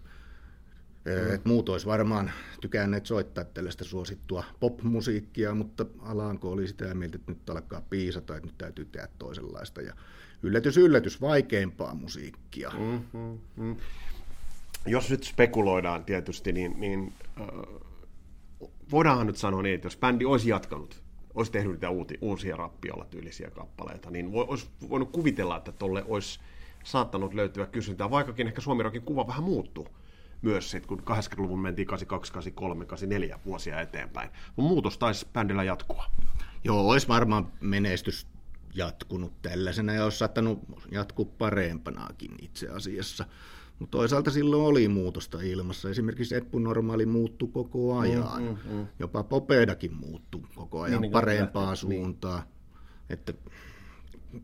Mm. 1.05 1.33
Et 1.33 1.45
muut 1.45 1.69
olisi 1.69 1.85
varmaan 1.85 2.31
tykänneet 2.61 3.05
soittaa 3.05 3.43
tällaista 3.43 3.83
suosittua 3.83 4.43
popmusiikkia, 4.59 5.55
mutta 5.55 5.85
Alanko 5.99 6.51
oli 6.51 6.67
sitä 6.67 6.93
mieltä, 6.93 7.15
että 7.15 7.31
nyt 7.31 7.49
alkaa 7.49 7.81
piisata, 7.89 8.35
että 8.35 8.47
nyt 8.47 8.57
täytyy 8.57 8.85
tehdä 8.85 9.07
toisenlaista. 9.19 9.81
Ja 9.81 9.93
yllätys, 10.43 10.77
yllätys, 10.77 11.21
vaikeampaa 11.21 11.95
musiikkia. 11.95 12.71
Mm-hmm. 12.79 13.39
Mm. 13.55 13.75
Jos 14.85 15.09
nyt 15.09 15.23
spekuloidaan 15.23 16.05
tietysti, 16.05 16.51
niin, 16.51 16.79
niin 16.79 17.13
äh, 17.41 17.47
voidaanhan 18.91 19.27
nyt 19.27 19.37
sanoa 19.37 19.61
niin, 19.61 19.75
että 19.75 19.85
jos 19.85 19.97
bändi 19.97 20.25
olisi 20.25 20.49
jatkanut, 20.49 21.03
olisi 21.33 21.51
tehnyt 21.51 21.71
niitä 21.71 21.89
uuti, 21.89 22.17
uusia 22.21 22.55
rappiolla 22.55 23.05
tyylisiä 23.05 23.49
kappaleita, 23.49 24.11
niin 24.11 24.29
olisi 24.33 24.69
voinut 24.89 25.11
kuvitella, 25.11 25.57
että 25.57 25.71
tolle 25.71 26.03
olisi 26.07 26.39
saattanut 26.83 27.33
löytyä 27.33 27.65
kysyntää, 27.65 28.09
vaikkakin 28.09 28.47
ehkä 28.47 28.61
Suomirokin 28.61 29.01
kuva 29.01 29.27
vähän 29.27 29.43
muuttuu 29.43 29.87
myös 30.41 30.71
sit, 30.71 30.85
kun 30.85 30.99
80-luvun 30.99 31.59
mentiin 31.59 31.87
82, 31.87 32.33
83, 32.33 32.85
84 32.85 33.39
vuosia 33.45 33.81
eteenpäin. 33.81 34.29
Mutta 34.55 34.69
muutos 34.69 34.97
taisi 34.97 35.27
bändillä 35.33 35.63
jatkua. 35.63 36.05
Joo, 36.63 36.89
olisi 36.89 37.07
varmaan 37.07 37.51
menestys 37.61 38.27
jatkunut 38.73 39.41
tällaisena 39.41 39.93
ja 39.93 40.03
olisi 40.03 40.17
saattanut 40.17 40.59
jatkua 40.91 41.25
parempanakin 41.25 42.31
itse 42.41 42.67
asiassa. 42.67 43.25
Mutta 43.79 43.97
toisaalta 43.97 44.31
silloin 44.31 44.63
oli 44.63 44.87
muutosta 44.87 45.41
ilmassa. 45.41 45.89
Esimerkiksi 45.89 46.35
Eppu 46.35 46.59
Normaali 46.59 47.05
muuttui 47.05 47.49
koko 47.53 47.97
ajan. 47.97 48.41
Mm, 48.41 48.47
mm, 48.47 48.77
mm. 48.77 48.87
Jopa 48.99 49.23
Popedakin 49.23 49.93
muuttui 49.93 50.41
koko 50.55 50.81
ajan 50.81 50.91
niin, 50.91 51.01
niin 51.01 51.11
parempaan 51.11 51.67
niin. 51.67 51.77
suuntaan. 51.77 52.41
Niin. 52.43 52.49
Että 53.09 53.33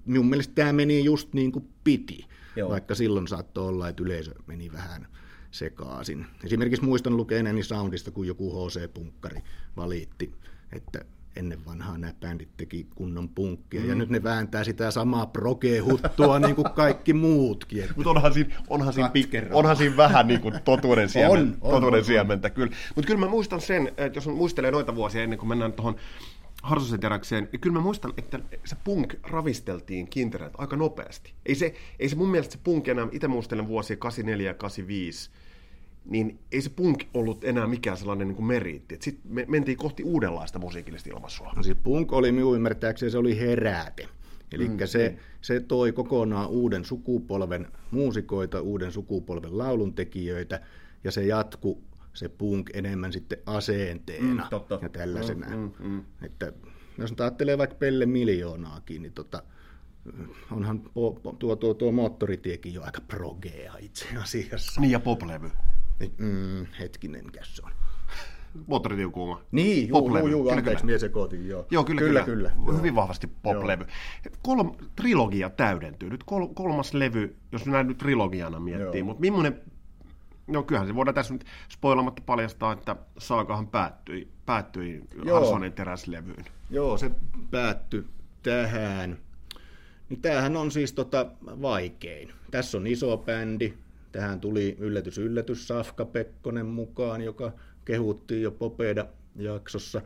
minun 0.05 0.29
mielestä 0.29 0.55
tämä 0.55 0.73
meni 0.73 1.03
just 1.03 1.33
niin 1.33 1.51
kuin 1.51 1.69
piti. 1.83 2.25
Joo. 2.55 2.69
Vaikka 2.69 2.95
silloin 2.95 3.27
saattoi 3.27 3.67
olla, 3.67 3.89
että 3.89 4.03
yleisö 4.03 4.31
meni 4.47 4.71
vähän 4.71 5.07
sekaisin. 5.51 6.25
Esimerkiksi 6.43 6.85
muistan 6.85 7.17
lukeneeni 7.17 7.63
Soundista, 7.63 8.11
kun 8.11 8.27
joku 8.27 8.51
HC-punkkari 8.51 9.41
valitti, 9.77 10.33
että 10.71 11.05
ennen 11.35 11.65
vanhaa 11.65 11.97
nämä 11.97 12.13
bändit 12.19 12.49
teki 12.57 12.87
kunnon 12.95 13.29
punkkia, 13.29 13.81
mm. 13.81 13.89
ja 13.89 13.95
nyt 13.95 14.09
ne 14.09 14.23
vääntää 14.23 14.63
sitä 14.63 14.91
samaa 14.91 15.25
progehuttua 15.25 16.39
niin 16.45 16.55
kuin 16.55 16.71
kaikki 16.75 17.13
muutkin. 17.13 17.85
Mutta 17.95 18.09
onhan 18.09 18.33
siinä, 18.33 18.55
onhan, 18.69 18.93
siinä, 18.93 19.11
onhan 19.51 19.77
siinä 19.77 19.97
vähän 19.97 20.27
niin 20.27 20.41
kuin 20.41 20.53
totuuden, 20.65 21.09
siemen, 21.15 21.31
on, 21.31 21.57
on, 21.61 21.71
totuuden 21.71 21.99
on, 21.99 22.05
siementä, 22.05 22.49
kyllä. 22.49 22.71
Mutta 22.95 23.07
kyllä 23.07 23.19
mä 23.19 23.27
muistan 23.27 23.61
sen, 23.61 23.87
että 23.97 24.17
jos 24.17 24.27
muistelee 24.27 24.71
noita 24.71 24.95
vuosia 24.95 25.23
ennen 25.23 25.39
kuin 25.39 25.49
mennään 25.49 25.73
tuohon 25.73 25.95
Harsosen 26.63 26.99
teräkseen, 26.99 27.49
niin 27.51 27.59
kyllä 27.59 27.73
mä 27.73 27.79
muistan, 27.79 28.13
että 28.17 28.39
se 28.65 28.75
punk 28.83 29.13
ravisteltiin 29.23 30.09
kintereet 30.09 30.53
aika 30.57 30.75
nopeasti. 30.75 31.33
Ei 31.45 31.55
se, 31.55 31.73
ei 31.99 32.09
se 32.09 32.15
mun 32.15 32.29
mielestä 32.29 32.53
se 32.53 32.59
punk 32.63 32.87
enää, 32.87 33.07
itse 33.11 33.27
muistelen 33.27 33.67
vuosia 33.67 33.97
84 33.97 34.49
ja 34.49 34.53
85, 34.53 35.29
niin 36.05 36.39
ei 36.51 36.61
se 36.61 36.69
punk 36.69 37.03
ollut 37.13 37.43
enää 37.43 37.67
mikään 37.67 37.97
sellainen 37.97 38.27
niin 38.27 38.45
meriitti. 38.45 38.97
Sitten 38.99 39.31
me 39.33 39.45
mentiin 39.47 39.77
kohti 39.77 40.03
uudenlaista 40.03 40.59
musiikillista 40.59 41.09
ilmaisua. 41.09 41.53
No 41.55 41.63
siis 41.63 41.77
punk 41.83 42.13
oli 42.13 42.31
minun 42.31 42.55
ymmärtääkseni, 42.55 43.11
se 43.11 43.17
oli 43.17 43.39
heräte. 43.39 44.07
Eli 44.51 44.67
mm, 44.67 44.77
se, 44.85 45.09
niin. 45.09 45.19
se 45.41 45.59
toi 45.59 45.91
kokonaan 45.91 46.49
uuden 46.49 46.85
sukupolven 46.85 47.67
muusikoita, 47.91 48.61
uuden 48.61 48.91
sukupolven 48.91 49.57
lauluntekijöitä, 49.57 50.61
ja 51.03 51.11
se 51.11 51.25
jatku 51.25 51.81
se 52.13 52.29
punk 52.29 52.69
enemmän 52.73 53.13
sitten 53.13 53.37
aseenteena 53.45 54.43
mm, 54.43 54.49
totta. 54.49 54.79
ja 54.81 54.89
tällaisena. 54.89 55.47
Mm, 55.47 55.71
mm, 55.79 55.89
mm. 55.89 56.03
Että 56.21 56.53
jos 56.97 57.13
ajattelee 57.19 57.57
vaikka 57.57 57.75
Pelle 57.75 58.05
Miljoonaakin, 58.05 59.01
niin 59.01 59.13
tota, 59.13 59.43
onhan 60.51 60.79
po, 60.79 61.11
po, 61.11 61.35
tuo, 61.39 61.55
tuo, 61.55 61.73
tuo 61.73 61.91
moottoritiekin 61.91 62.73
jo 62.73 62.83
aika 62.83 63.01
progea 63.01 63.73
itse 63.79 64.05
asiassa. 64.17 64.81
Niin 64.81 64.91
ja 64.91 64.99
poplevy. 64.99 65.49
Mm, 66.17 66.65
hetkinen, 66.79 67.25
mikä 67.25 67.39
se 67.43 67.61
on? 67.65 67.71
Moottoritiukuuma. 68.67 69.41
Niin, 69.51 69.87
juu, 69.89 70.17
juu, 70.17 70.27
juu, 70.27 70.49
anteeksi, 70.49 70.85
mies 70.85 71.01
sekoitin, 71.01 71.47
joo. 71.47 71.65
Joo, 71.71 71.83
kyllä, 71.83 72.01
kyllä. 72.01 72.23
kyllä. 72.23 72.49
kyllä. 72.49 72.77
Hyvin 72.77 72.95
vahvasti 72.95 73.27
poplevy. 73.43 73.85
Kolm, 74.41 74.71
trilogia 74.95 75.49
täydentyy. 75.49 76.09
Nyt 76.09 76.23
kol, 76.23 76.47
kolmas 76.47 76.93
levy, 76.93 77.35
jos 77.51 77.65
näin 77.65 77.87
nyt 77.87 77.97
trilogiana 77.97 78.59
miettii, 78.59 79.03
mutta 79.03 79.21
millainen 79.21 79.61
No 80.47 80.63
kyllähän 80.63 80.87
se 80.87 80.95
voidaan 80.95 81.15
tässä 81.15 81.33
nyt 81.33 81.45
spoilamatta 81.69 82.21
paljastaa, 82.25 82.73
että 82.73 82.95
saakahan 83.17 83.67
päättyi, 83.67 84.27
päättyi 84.45 85.03
Harsonin 85.33 85.73
teräslevyyn. 85.73 86.45
Joo, 86.69 86.97
se 86.97 87.11
päättyi 87.51 88.05
tähän. 88.43 89.17
Niin 90.09 90.21
tämähän 90.21 90.57
on 90.57 90.71
siis 90.71 90.93
tota 90.93 91.25
vaikein. 91.43 92.31
Tässä 92.51 92.77
on 92.77 92.87
iso 92.87 93.17
bändi, 93.17 93.73
Tähän 94.15 94.41
tuli 94.41 94.75
yllätys 94.79 95.17
yllätys 95.17 95.67
Safka 95.67 96.05
Pekkonen 96.05 96.65
mukaan, 96.65 97.21
joka 97.21 97.51
kehuttiin 97.85 98.41
jo 98.41 98.51
Popeda-jaksossa. 98.51 100.01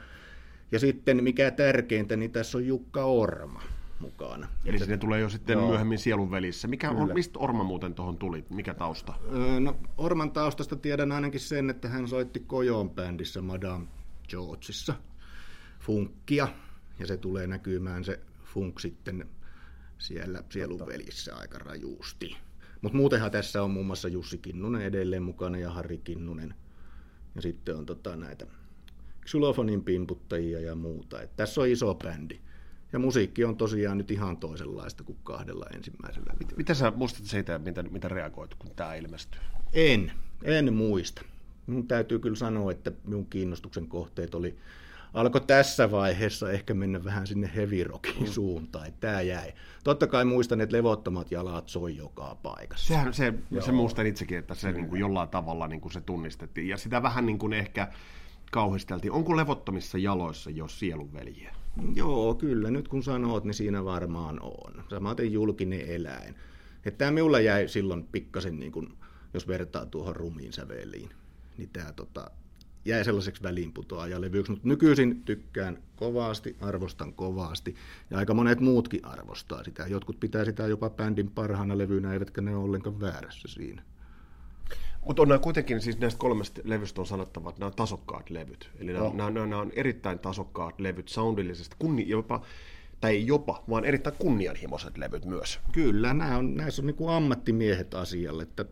Ja 0.72 0.80
sitten 0.80 1.24
mikä 1.24 1.52
tärkeintä, 1.52 2.16
niin 2.16 2.32
tässä 2.32 2.58
on 2.58 2.68
Jukka 2.68 3.04
Orma 3.04 3.62
mukana. 4.00 4.48
Eli 4.66 4.80
se 4.80 4.98
tulee 4.98 5.20
jo 5.20 5.30
sitten 5.30 5.54
Joo. 5.54 5.68
myöhemmin 5.68 6.00
sielun 6.00 6.32
välissä. 6.32 6.68
Mikä 6.68 6.90
on, 6.92 7.14
mistä 7.14 7.40
Orma 7.40 7.64
muuten 7.64 7.94
tuohon 7.94 8.18
tuli? 8.18 8.46
Mikä 8.50 8.74
tausta? 8.74 9.14
Öö, 9.34 9.60
no, 9.60 9.78
Orman 9.98 10.32
taustasta 10.32 10.76
tiedän 10.76 11.12
ainakin 11.12 11.40
sen, 11.40 11.70
että 11.70 11.90
hän 11.90 12.08
soitti 12.08 12.40
Kojon 12.40 12.90
bändissä 12.90 13.42
Madame 13.42 13.88
Georgeissa 14.30 14.94
funkkia, 15.80 16.48
ja 17.00 17.08
se 17.08 17.18
tulee 17.18 17.48
näkymään 17.48 18.04
se 18.04 18.20
funk 18.44 18.80
sitten 18.80 19.30
siellä 19.98 20.44
sielun 20.50 20.80
välissä 20.80 21.36
aika 21.36 21.58
rajuusti. 21.58 22.38
Mutta 22.82 22.98
muutenhan 22.98 23.32
tässä 23.32 23.64
on 23.64 23.72
muun 23.72 23.86
muassa 23.86 24.08
Jussi 24.08 24.38
Kinnunen 24.38 24.82
edelleen 24.82 25.24
mukana 25.24 25.58
ja 25.58 25.70
Harri 25.70 25.98
Kinnunen. 25.98 26.54
Ja 27.36 27.42
sitten 27.42 27.76
on 27.76 27.86
tota 27.86 28.16
näitä 28.16 28.48
xylofonin 29.26 29.84
pimputtajia 29.84 30.60
ja 30.60 30.76
muuta. 30.76 31.22
Et 31.22 31.36
tässä 31.36 31.62
on 31.62 31.68
iso 31.68 31.96
bändi. 31.96 32.40
Ja 32.94 33.00
musiikki 33.00 33.46
on 33.46 33.58
tosiaan 33.58 33.98
nyt 33.98 34.12
ihan 34.12 34.38
toisenlaista 34.38 35.04
kuin 35.04 35.18
kahdella 35.24 35.66
ensimmäisellä. 35.76 36.34
Mitä 36.58 36.74
sä 36.74 36.92
muistat 36.96 37.26
siitä, 37.26 37.60
mitä, 37.60 37.84
mitä 37.84 38.08
reagoit, 38.08 38.56
kun 38.56 38.72
tämä 38.76 38.96
ilmestyy? 38.96 39.42
En, 39.74 40.12
en 40.44 40.74
muista. 40.74 41.22
Minun 41.68 41.88
täytyy 41.88 42.20
kyllä 42.20 42.36
sanoa, 42.36 42.72
että 42.72 42.92
minun 43.06 43.26
kiinnostuksen 43.26 43.88
kohteet 43.88 44.36
oli, 44.36 44.58
alkoi 45.14 45.42
tässä 45.42 45.92
vaiheessa 45.92 46.52
ehkä 46.52 46.74
mennä 46.74 47.04
vähän 47.04 47.28
sinne 47.28 47.52
heavy 47.56 47.84
rockin 47.84 48.20
mm. 48.20 48.26
suuntaan. 48.26 48.88
Että 48.88 49.08
tämä 49.08 49.22
jäi. 49.22 49.54
Totta 49.84 50.08
kai 50.08 50.26
muistan, 50.26 50.62
että 50.62 50.78
levottomat 50.78 51.32
jalat 51.32 51.70
soi 51.70 51.98
joka 51.98 52.38
paikassa. 52.44 52.88
Sehän, 52.88 53.14
se, 53.14 53.34
se 53.60 53.72
muistan 53.72 54.08
itsekin, 54.08 54.38
että 54.38 54.56
se 54.56 54.72
niin 54.72 54.90
kuin 54.90 55.02
jollain 55.02 55.30
tavalla 55.30 55.68
niin 55.68 55.82
kuin 55.82 55.92
se 55.92 56.02
tunnistettiin. 56.02 56.68
Ja 56.68 56.78
sitä 56.78 57.04
vähän 57.04 57.26
niin 57.26 57.40
kuin 57.40 57.54
ehkä 57.54 57.88
kauhisteltiin. 58.52 59.12
Onko 59.12 59.38
levottomissa 59.38 59.98
jaloissa 59.98 60.50
jo 60.50 60.68
sielunveljiä? 60.68 61.56
Joo, 61.96 62.36
kyllä. 62.36 62.72
Nyt 62.72 62.88
kun 62.88 63.04
sanot, 63.04 63.44
niin 63.44 63.54
siinä 63.54 63.86
varmaan 63.86 64.40
on. 64.42 64.84
Samaten 64.90 65.32
julkinen 65.32 65.82
eläin. 65.82 66.36
Että 66.86 66.98
tämä 66.98 67.12
minulla 67.12 67.40
jäi 67.40 67.68
silloin 67.68 68.08
pikkasen, 68.12 68.60
niin 68.60 68.72
kuin, 68.72 68.94
jos 69.34 69.48
vertaa 69.48 69.86
tuohon 69.86 70.16
rumiin 70.16 70.54
säveliin, 70.54 71.10
niin 71.58 71.70
tämä 71.70 71.94
tota, 71.94 72.32
jäi 72.86 73.06
sellaiseksi 73.06 73.44
väliinputoajalevyksi, 73.44 74.52
mutta 74.52 74.68
nykyisin 74.68 75.24
tykkään 75.24 75.78
kovasti, 75.96 76.56
arvostan 76.62 77.14
kovasti, 77.14 77.76
ja 78.10 78.18
aika 78.18 78.34
monet 78.34 78.60
muutkin 78.60 79.06
arvostaa 79.06 79.64
sitä. 79.64 79.88
Jotkut 79.88 80.20
pitää 80.20 80.46
sitä 80.46 80.68
jopa 80.68 80.90
bändin 80.90 81.32
parhaana 81.32 81.78
levynä, 81.78 82.14
eivätkä 82.14 82.42
ne 82.42 82.56
ole 82.56 82.64
ollenkaan 82.64 83.02
väärässä 83.02 83.48
siinä. 83.48 83.82
Mutta 85.06 85.22
on 85.22 85.28
nämä 85.28 85.40
kuitenkin, 85.40 85.82
siis 85.82 86.00
näistä 86.00 86.20
kolmesta 86.20 86.62
levystä 86.64 87.02
on 87.02 87.08
sanottava, 87.08 87.50
että 87.50 87.60
nämä 87.60 87.68
on 87.68 87.76
tasokkaat 87.76 88.30
levyt. 88.30 88.70
Eli 88.80 88.94
nämä, 88.94 89.10
nämä, 89.14 89.30
nämä, 89.30 89.46
nämä 89.46 89.62
on 89.62 89.72
erittäin 89.76 90.20
tasokkaat 90.20 90.80
levyt 90.80 91.08
soundillisesti, 91.08 91.76
kunni, 91.80 92.10
jopa, 92.10 92.42
tai 93.02 93.12
ei 93.12 93.28
jopa, 93.28 93.64
vaan 93.70 93.86
erittäin 93.86 94.16
kunnianhimoiset 94.20 94.98
levyt 94.98 95.26
myös. 95.26 95.60
Kyllä, 95.72 96.14
nämä 96.14 96.38
on, 96.38 96.56
näissä 96.56 96.82
on 96.82 96.86
niin 96.86 96.96
kuin 96.96 97.14
ammattimiehet 97.14 97.94
asialle, 97.94 98.44
että 98.44 98.66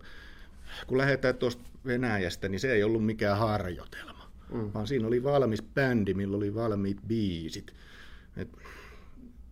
kun 0.88 0.98
lähdetään 0.98 1.36
tuosta 1.36 1.64
Venäjästä, 1.86 2.50
niin 2.50 2.60
se 2.60 2.74
ei 2.74 2.84
ollut 2.84 3.06
mikään 3.06 3.38
harjoitelma, 3.38 4.32
mm. 4.54 4.72
vaan 4.74 4.88
siinä 4.88 5.08
oli 5.08 5.24
valmis 5.24 5.62
bändi, 5.62 6.14
millä 6.14 6.38
oli 6.38 6.56
valmiit 6.56 6.98
biisit. 7.08 7.74
Et 8.38 8.50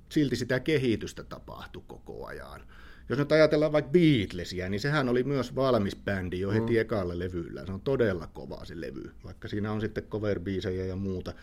silti 0.09 0.35
sitä 0.35 0.59
kehitystä 0.59 1.23
tapahtui 1.23 1.83
koko 1.87 2.25
ajan. 2.25 2.61
Jos 3.09 3.19
nyt 3.19 3.31
ajatellaan 3.31 3.71
vaikka 3.71 3.91
Beatlesia, 3.91 4.69
niin 4.69 4.79
sehän 4.79 5.09
oli 5.09 5.23
myös 5.23 5.55
valmis 5.55 5.95
bändi 5.95 6.39
jo 6.39 6.51
heti 6.51 6.73
mm. 6.73 6.79
ekalle 6.79 7.19
levyllä. 7.19 7.65
Se 7.65 7.71
on 7.71 7.81
todella 7.81 8.27
kova 8.27 8.65
se 8.65 8.81
levy, 8.81 9.11
vaikka 9.23 9.47
siinä 9.47 9.71
on 9.71 9.81
sitten 9.81 10.03
cover 10.03 10.39
ja 10.87 10.95
muuta. 10.95 11.33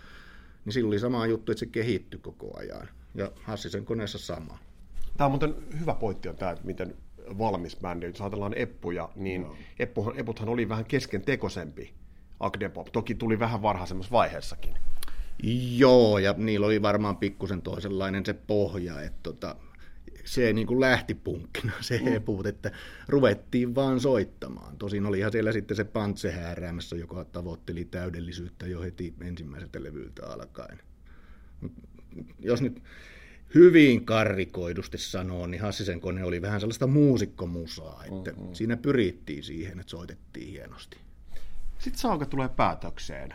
Niin 0.64 0.72
sillä 0.72 0.88
oli 0.88 0.98
sama 0.98 1.26
juttu, 1.26 1.52
että 1.52 1.60
se 1.60 1.66
kehittyi 1.66 2.20
koko 2.20 2.58
ajan. 2.58 2.88
Ja 3.14 3.32
Hassisen 3.42 3.84
koneessa 3.84 4.18
sama. 4.18 4.58
Tämä 5.16 5.26
on 5.26 5.32
muuten 5.32 5.54
hyvä 5.80 5.94
pointti 5.94 6.28
on 6.28 6.36
tämä, 6.36 6.50
että 6.50 6.66
miten 6.66 6.96
valmis 7.38 7.76
bändi. 7.76 8.06
Jos 8.06 8.20
ajatellaan 8.20 8.58
Eppuja, 8.58 9.08
niin 9.16 9.42
no. 9.42 9.56
Eppuhan, 9.78 10.18
Eputhan 10.18 10.48
oli 10.48 10.68
vähän 10.68 10.84
kesken 10.84 11.22
tekosempi 11.22 11.94
Agdepop. 12.40 12.92
Toki 12.92 13.14
tuli 13.14 13.38
vähän 13.38 13.62
varhaisemmassa 13.62 14.12
vaiheessakin. 14.12 14.74
Joo, 15.76 16.18
ja 16.18 16.34
niillä 16.36 16.66
oli 16.66 16.82
varmaan 16.82 17.16
pikkusen 17.16 17.62
toisenlainen 17.62 18.26
se 18.26 18.34
pohja, 18.34 19.00
että 19.00 19.18
tota, 19.22 19.56
se 20.24 20.52
niin 20.52 20.66
kuin 20.66 20.80
lähti 20.80 21.14
punkkina 21.14 21.72
se 21.80 21.98
mm. 21.98 22.16
eput, 22.16 22.46
että 22.46 22.72
ruvettiin 23.08 23.74
vaan 23.74 24.00
soittamaan. 24.00 24.76
Tosin 24.76 25.06
oli 25.06 25.18
ihan 25.18 25.32
siellä 25.32 25.52
sitten 25.52 25.76
se 25.76 25.84
pantse 25.84 26.32
hääräämässä, 26.32 26.96
joka 26.96 27.24
tavoitteli 27.24 27.84
täydellisyyttä 27.84 28.66
jo 28.66 28.80
heti 28.80 29.14
ensimmäiseltä 29.20 29.82
levyltä 29.82 30.26
alkaen. 30.26 30.80
Jos 32.40 32.62
nyt 32.62 32.82
hyvin 33.54 34.04
karrikoidusti 34.04 34.98
sanoo, 34.98 35.46
niin 35.46 35.60
Hassisen 35.60 36.00
kone 36.00 36.24
oli 36.24 36.42
vähän 36.42 36.60
sellaista 36.60 36.86
muusikkomusaa, 36.86 38.04
että 38.04 38.30
mm-hmm. 38.30 38.54
siinä 38.54 38.76
pyrittiin 38.76 39.42
siihen, 39.42 39.80
että 39.80 39.90
soitettiin 39.90 40.50
hienosti. 40.50 40.96
Sitten 41.78 42.00
Saaga 42.00 42.26
tulee 42.26 42.48
päätökseen. 42.48 43.34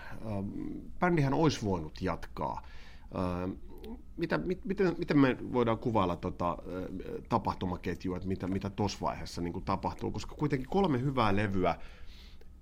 Bändihän 1.00 1.34
olisi 1.34 1.66
voinut 1.66 2.02
jatkaa 2.02 2.68
mitä, 4.18 4.38
mit, 4.38 4.66
miten, 4.66 4.96
miten 4.98 5.20
me 5.20 5.38
voidaan 5.54 5.78
kuvailla 5.78 6.16
tota, 6.16 6.58
tapahtumaketjua, 7.30 8.18
että 8.18 8.28
mitä, 8.28 8.48
mitä 8.48 8.70
tuossa 8.70 8.98
vaiheessa 9.02 9.42
niin 9.42 9.64
tapahtuu, 9.66 10.12
koska 10.12 10.36
kuitenkin 10.36 10.70
kolme 10.70 11.02
hyvää 11.02 11.36
levyä, 11.36 11.76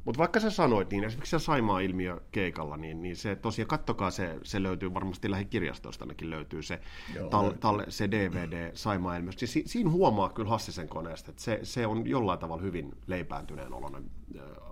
mutta 0.06 0.20
vaikka 0.20 0.39
sä 0.39 0.50
sanoit, 0.50 0.91
niin 0.91 1.04
esimerkiksi 1.04 1.39
se 1.39 1.44
Saimaa-ilmiö 1.44 2.20
keikalla, 2.32 2.78
niin, 2.78 3.02
niin 3.02 3.15
se 3.15 3.36
tosiaan, 3.36 3.68
kattokaa 3.68 4.12
se, 4.12 4.39
se 4.44 4.63
löytyy 4.63 4.94
varmasti 4.94 5.32
lähikirjastoista 5.32 6.04
ainakin 6.04 6.30
löytyy 6.30 6.62
se, 6.62 6.80
Joo, 7.15 7.30
tal, 7.30 7.52
tal, 7.52 7.82
se 7.89 8.12
DVD 8.12 8.72
Saimaa-ilmiö. 8.74 9.32
Siis 9.32 9.54
si, 9.54 9.63
siinä 9.65 9.89
huomaa 9.89 10.30
kyllä 10.30 10.50
Hassisen 10.50 10.89
koneesta, 10.89 11.32
että 11.32 11.44
se, 11.44 11.60
se 11.63 11.88
on 11.88 12.08
jollain 12.08 12.39
tavalla 12.39 12.63
hyvin 12.63 12.94
leipääntyneen 13.08 13.74
oloinen. 13.74 14.04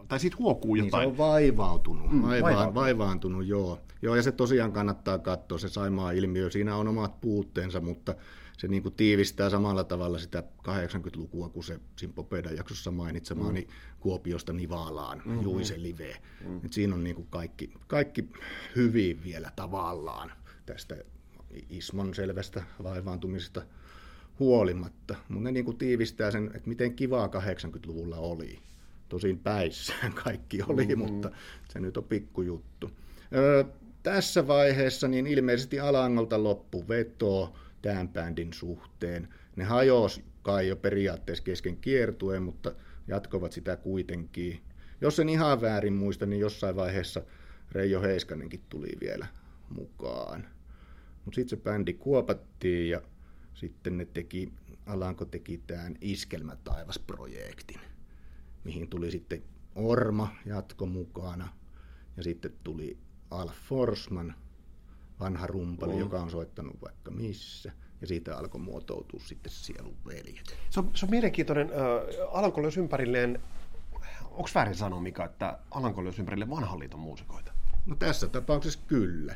Tai 0.07 0.19
siitä 0.19 0.37
huokuu 0.39 0.75
jotain. 0.75 1.07
Niin 1.07 1.15
se 1.15 1.23
on 1.23 1.29
vaivautunut, 1.29 2.11
mm, 2.11 2.21
Vaivaan, 2.21 2.43
vaivautunut. 2.43 2.75
vaivaantunut, 2.75 3.45
joo. 3.45 3.79
Joo, 4.01 4.15
ja 4.15 4.23
se 4.23 4.31
tosiaan 4.31 4.71
kannattaa 4.71 5.19
katsoa, 5.19 5.57
se 5.57 5.69
Saimaa-ilmiö. 5.69 6.49
Siinä 6.49 6.75
on 6.75 6.87
omat 6.87 7.21
puutteensa, 7.21 7.81
mutta 7.81 8.15
se 8.63 8.67
niin 8.67 8.83
kuin 8.83 8.95
tiivistää 8.95 9.49
samalla 9.49 9.83
tavalla 9.83 10.19
sitä 10.19 10.43
80-lukua, 10.67 11.49
kun 11.49 11.63
se 11.63 11.79
Simpo 11.95 12.23
Pedan 12.23 12.55
jaksossa 12.55 12.91
mainitsemaani 12.91 13.61
mm. 13.61 13.67
Kuopiosta 13.99 14.53
Nivaalaan, 14.53 15.21
mm-hmm. 15.25 15.41
Juisen 15.41 15.83
live. 15.83 16.17
Mm. 16.47 16.65
Et 16.65 16.73
siinä 16.73 16.95
on 16.95 17.03
niin 17.03 17.15
kuin 17.15 17.27
kaikki, 17.29 17.73
kaikki 17.87 18.29
hyvin 18.75 19.23
vielä 19.23 19.51
tavallaan 19.55 20.31
tästä 20.65 20.95
Ismon 21.69 22.13
selvästä 22.13 22.63
vaivaantumisesta 22.83 23.61
huolimatta. 24.39 25.15
Mutta 25.29 25.43
ne 25.43 25.51
niin 25.51 25.65
kuin 25.65 25.77
tiivistää 25.77 26.31
sen, 26.31 26.51
että 26.55 26.69
miten 26.69 26.93
kivaa 26.93 27.27
80-luvulla 27.27 28.17
oli. 28.17 28.59
Tosin 29.09 29.39
päissään 29.39 30.13
kaikki 30.23 30.61
oli, 30.67 30.85
mm-hmm. 30.85 30.99
mutta 30.99 31.31
se 31.69 31.79
nyt 31.79 31.97
on 31.97 32.03
pikkujuttu. 32.03 32.91
Öö, 33.35 33.63
tässä 34.03 34.47
vaiheessa 34.47 35.07
niin 35.07 35.27
ilmeisesti 35.27 35.79
Alangolta 35.79 36.43
loppu 36.43 36.87
veto 36.87 37.53
tämän 37.83 38.09
bändin 38.09 38.53
suhteen. 38.53 39.29
Ne 39.55 39.63
hajosi 39.63 40.23
kai 40.41 40.67
jo 40.67 40.75
periaatteessa 40.75 41.43
kesken 41.43 41.77
kiertueen, 41.77 42.43
mutta 42.43 42.75
jatkovat 43.07 43.51
sitä 43.51 43.75
kuitenkin. 43.75 44.61
Jos 45.01 45.19
en 45.19 45.29
ihan 45.29 45.61
väärin 45.61 45.93
muista, 45.93 46.25
niin 46.25 46.39
jossain 46.39 46.75
vaiheessa 46.75 47.21
Reijo 47.71 48.01
Heiskanenkin 48.01 48.63
tuli 48.69 48.91
vielä 49.01 49.27
mukaan. 49.69 50.47
Mutta 51.25 51.35
sitten 51.35 51.57
se 51.57 51.63
bändi 51.63 51.93
kuopattiin 51.93 52.89
ja 52.89 53.01
sitten 53.53 53.97
ne 53.97 54.05
teki, 54.05 54.53
Alanko 54.85 55.25
teki 55.25 55.61
tämän 55.67 55.95
Iskelmätaivas-projektin, 56.01 57.79
mihin 58.63 58.87
tuli 58.87 59.11
sitten 59.11 59.43
Orma 59.75 60.35
jatko 60.45 60.85
mukana 60.85 61.53
ja 62.17 62.23
sitten 62.23 62.53
tuli 62.63 62.97
Al 63.31 63.49
Forsman, 63.67 64.35
vanha 65.23 65.47
rumpali, 65.47 65.93
mm. 65.93 65.99
joka 65.99 66.21
on 66.21 66.31
soittanut 66.31 66.81
vaikka 66.81 67.11
missä. 67.11 67.71
Ja 68.01 68.07
siitä 68.07 68.37
alkoi 68.37 68.61
muotoutua 68.61 69.19
sitten 69.25 69.51
sielun 69.51 69.95
veljet. 70.05 70.57
Se 70.69 70.79
on, 70.79 70.91
se 70.93 71.05
on 71.05 71.09
mielenkiintoinen. 71.09 71.69
Äh, 71.69 72.29
Alanko 72.31 72.61
löysi 72.61 72.79
ympärilleen, 72.79 73.39
onko 74.31 74.49
väärin 74.55 74.75
sanoa 74.75 75.01
Mika, 75.01 75.25
että 75.25 75.59
Alanko 75.71 76.03
löysi 76.03 76.21
ympärilleen 76.21 76.49
vanhan 76.49 76.79
liiton 76.79 76.99
muusikoita? 76.99 77.53
No 77.85 77.95
tässä 77.95 78.27
tapauksessa 78.27 78.79
kyllä. 78.87 79.35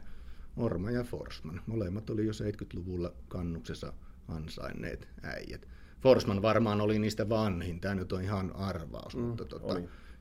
Orma 0.57 0.91
ja 0.91 1.03
Forsman. 1.03 1.61
Molemmat 1.67 2.09
oli 2.09 2.25
jo 2.25 2.31
70-luvulla 2.31 3.11
kannuksessa 3.27 3.93
ansainneet 4.27 5.07
äijät. 5.23 5.67
Forsman 6.01 6.41
varmaan 6.41 6.81
oli 6.81 6.99
niistä 6.99 7.29
vanhin. 7.29 7.79
Tämä 7.79 7.95
nyt 7.95 8.13
on 8.13 8.21
ihan 8.21 8.55
arvaus. 8.55 9.15
Mm, 9.15 9.21
mutta 9.21 9.45
tota, 9.45 9.79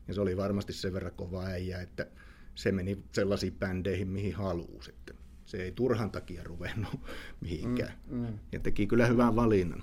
ja 0.08 0.14
se 0.14 0.20
oli 0.20 0.36
varmasti 0.36 0.72
sen 0.72 0.92
verran 0.92 1.12
kova 1.16 1.44
äijä, 1.44 1.80
että 1.80 2.06
se 2.54 2.72
meni 2.72 3.02
sellaisiin 3.12 3.52
bändeihin, 3.52 4.08
mihin 4.08 4.34
halusi. 4.34 4.90
Että 4.90 5.14
se 5.46 5.62
ei 5.62 5.72
turhan 5.72 6.10
takia 6.10 6.44
ruvennut 6.44 7.00
mihinkään. 7.40 7.92
Mm, 8.06 8.18
mm. 8.18 8.38
Ja 8.52 8.60
teki 8.60 8.86
kyllä 8.86 9.06
hyvän 9.06 9.36
valinnan. 9.36 9.82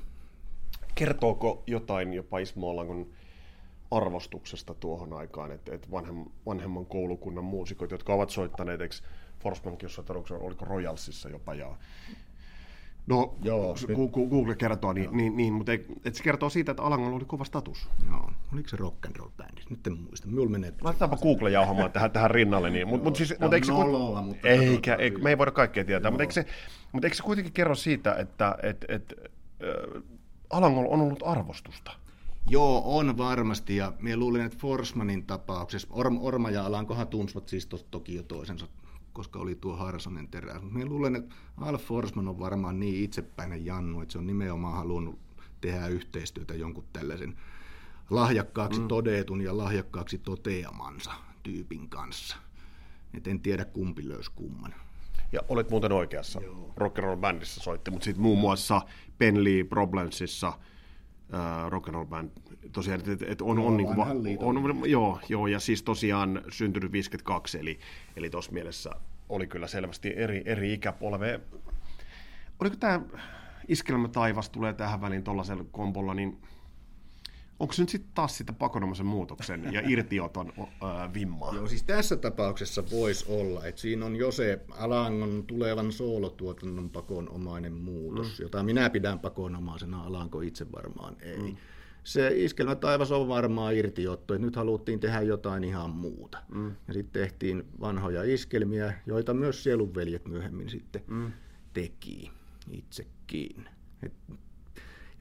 Kertooko 0.96 1.64
jotain 1.68 2.14
jopa 2.14 2.40
Ismo 2.40 2.70
Olankon 2.70 3.08
arvostuksesta 3.92 4.74
tuohon 4.74 5.14
aikaan, 5.14 5.52
että, 5.52 5.76
että 5.76 5.92
vanhem, 5.92 6.26
vanhemman 6.46 6.86
koulukunnan 6.86 7.44
muusikot, 7.44 7.92
jotka 7.92 8.14
ovat 8.14 8.30
soittaneet, 8.30 8.82
eikö 8.82 8.96
Forsmankin, 9.40 9.90
oliko 10.40 10.66
Royalsissa 10.66 11.30
jopa, 11.30 11.54
ja 11.54 11.78
No, 13.08 13.36
Joo, 13.42 13.76
Google 14.30 14.56
kertoo, 14.56 14.94
niin, 14.94 15.10
niin, 15.12 15.38
niin 15.38 15.54
mutta 15.54 15.72
ei, 15.72 15.86
et 16.06 16.16
se 16.16 16.24
kertoo 16.24 16.50
siitä, 16.50 16.72
että 16.72 16.84
Alangolla 16.84 17.16
oli 17.16 17.26
kova 17.26 17.44
status. 17.44 17.90
Joo, 18.10 18.32
oliko 18.54 18.70
se 18.70 18.78
rock 18.78 19.06
and 19.06 19.16
roll 19.16 19.30
bändi? 19.38 19.62
Nyt 19.70 19.88
en 19.88 19.98
muista. 19.98 20.28
Minulla 20.28 20.50
menee... 20.50 20.74
Laitetaanpa 20.82 21.18
Google 21.18 21.52
jauhamaan 21.52 21.92
tähän, 21.92 22.12
tähän 22.12 22.32
rinnalle. 22.32 22.70
Niin. 22.70 22.88
Mut, 22.88 23.04
mut 23.04 23.16
siis, 23.16 23.34
mut 23.40 23.54
eikö 23.54 23.66
se, 23.66 23.72
noloa, 23.72 24.22
mutta 24.22 24.48
eikä, 24.48 24.96
ei, 24.96 25.12
me 25.12 25.30
ei 25.30 25.38
voida 25.38 25.52
kaikkea 25.52 25.86
tietää, 25.86 26.12
mutta 26.12 26.24
eikö, 26.24 26.34
se, 26.34 26.46
mutta 26.92 27.08
eikö 27.08 27.18
se 27.18 27.24
kuitenkin 27.24 27.54
kerro 27.54 27.76
siitä, 27.76 28.16
että 28.16 28.56
et, 28.64 28.86
et, 28.88 29.14
äh, 29.64 30.04
Alangolla 30.50 30.90
on 30.90 31.02
ollut 31.02 31.24
arvostusta? 31.26 31.92
Joo, 32.50 32.82
on 32.86 33.18
varmasti, 33.18 33.76
ja 33.76 33.94
minä 34.00 34.18
luulen, 34.18 34.46
että 34.46 34.58
Forsmanin 34.62 35.26
tapauksessa, 35.26 35.88
Orma, 35.92 36.20
Orma 36.20 36.50
ja 36.50 36.66
Alankohan 36.66 37.08
tunsivat 37.08 37.48
siis 37.48 37.68
to, 37.68 37.78
toki 37.92 38.16
jo 38.16 38.24
toisensa 38.24 38.68
koska 39.14 39.40
oli 39.40 39.56
tuo 39.56 39.76
Harsonen. 39.76 40.30
Mutta 40.62 40.78
minä 40.78 40.90
luulen, 40.90 41.16
että 41.16 41.36
Al 41.58 41.78
Forsman 41.78 42.28
on 42.28 42.40
varmaan 42.40 42.80
niin 42.80 43.04
itsepäinen 43.04 43.66
Jannu, 43.66 44.02
että 44.02 44.12
se 44.12 44.18
on 44.18 44.28
nimenomaan 44.28 44.78
halunnut 44.78 45.20
tehdä 45.62 45.88
yhteistyötä 45.88 46.54
jonkun 46.54 46.84
tällaisen 46.94 47.36
lahjakkaaksi 48.10 48.80
mm. 48.80 48.88
todetun 48.88 49.42
ja 49.42 49.58
lahjakkaaksi 49.58 50.18
toteamansa 50.18 51.12
tyypin 51.44 51.90
kanssa. 51.90 52.38
Et 53.14 53.28
en 53.28 53.40
tiedä 53.40 53.66
kumpi 53.66 54.08
löysi 54.08 54.32
kumman. 54.36 54.76
Ja 55.32 55.40
olet 55.50 55.70
muuten 55.70 55.92
oikeassa. 55.92 56.42
Rock 56.78 57.00
and 57.00 57.06
Roll 57.06 57.18
Bandissa 57.18 57.62
soitti, 57.62 57.92
mutta 57.92 58.06
sitten 58.06 58.22
muun 58.22 58.40
muassa 58.40 58.82
Penley 59.18 59.64
Problemsissa 59.64 60.48
äh, 60.48 61.70
Rock 61.70 61.88
and 61.88 61.96
Roll 61.96 62.06
Band 62.06 62.30
tosiaan, 62.72 63.00
että 63.00 63.26
et 63.28 63.42
on, 63.42 63.58
joo, 63.58 63.68
on, 63.68 63.78
niinku, 63.78 64.02
on, 64.40 64.58
on, 64.58 64.90
joo, 64.90 65.20
joo, 65.30 65.48
ja 65.48 65.60
siis 65.60 65.84
tosiaan 65.84 66.42
syntynyt 66.50 66.92
52, 66.92 67.60
eli, 67.60 67.80
eli 68.16 68.30
tuossa 68.30 68.52
mielessä 68.52 68.92
oli 69.30 69.48
kyllä 69.48 69.68
selvästi 69.68 70.14
eri, 70.16 70.42
eri 70.46 70.74
ikäpolve. 70.74 71.40
Oliko 72.60 72.76
tämä 72.76 73.02
iskelmä 73.68 74.08
taivas 74.08 74.50
tulee 74.50 74.74
tähän 74.74 75.02
väliin 75.02 75.24
tuollaisella 75.24 75.66
kompolla, 75.72 76.14
niin 76.14 76.38
onko 77.60 77.74
se 77.74 77.82
nyt 77.82 77.90
sitten 77.90 78.12
taas 78.14 78.38
sitä 78.38 78.54
pakonomaisen 78.54 79.06
muutoksen 79.06 79.74
ja 79.74 79.82
irtioton 79.92 80.54
vimmaa? 81.14 81.56
Joo, 81.56 81.68
siis 81.68 81.84
tässä 81.84 82.16
tapauksessa 82.16 82.84
voisi 82.92 83.26
olla, 83.28 83.66
että 83.66 83.82
siinä 83.82 84.06
on 84.06 84.16
jo 84.16 84.32
se 84.32 84.60
Alangon 84.72 85.44
tulevan 85.48 85.92
soolotuotannon 85.92 86.90
pakonomainen 86.90 87.74
muutos, 87.74 88.28
mm. 88.40 88.44
jota 88.44 88.64
minä 88.64 88.90
pidän 88.90 89.20
pakonomaisena, 89.20 90.04
Alanko 90.04 90.42
itse 90.42 90.72
varmaan 90.72 91.16
ei. 91.22 91.38
Mm. 91.38 91.58
Se 92.04 92.32
iskelmä 92.36 92.76
taivas 92.76 93.12
on 93.12 93.28
varmaan 93.28 93.76
irtiotto, 93.76 94.34
että 94.34 94.46
nyt 94.46 94.56
haluttiin 94.56 95.00
tehdä 95.00 95.22
jotain 95.22 95.64
ihan 95.64 95.90
muuta. 95.90 96.38
Mm. 96.54 96.76
Ja 96.88 96.94
sitten 96.94 97.22
tehtiin 97.22 97.64
vanhoja 97.80 98.24
iskelmiä, 98.24 98.94
joita 99.06 99.34
myös 99.34 99.64
sielunveljet 99.64 100.28
myöhemmin 100.28 100.70
sitten 100.70 101.04
mm. 101.08 101.32
teki 101.74 102.32
itsekin. 102.72 103.70
Et 104.04 104.14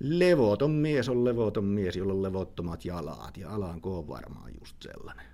levoton 0.01 0.71
mies 0.71 1.09
on 1.09 1.25
levoton 1.25 1.65
mies, 1.65 1.97
jolla 1.97 2.13
on 2.13 2.23
levottomat 2.23 2.85
jalat, 2.85 3.37
ja 3.37 3.55
Alanko 3.55 3.99
on 3.99 4.09
varmaan 4.09 4.51
just 4.61 4.77
sellainen. 4.83 5.32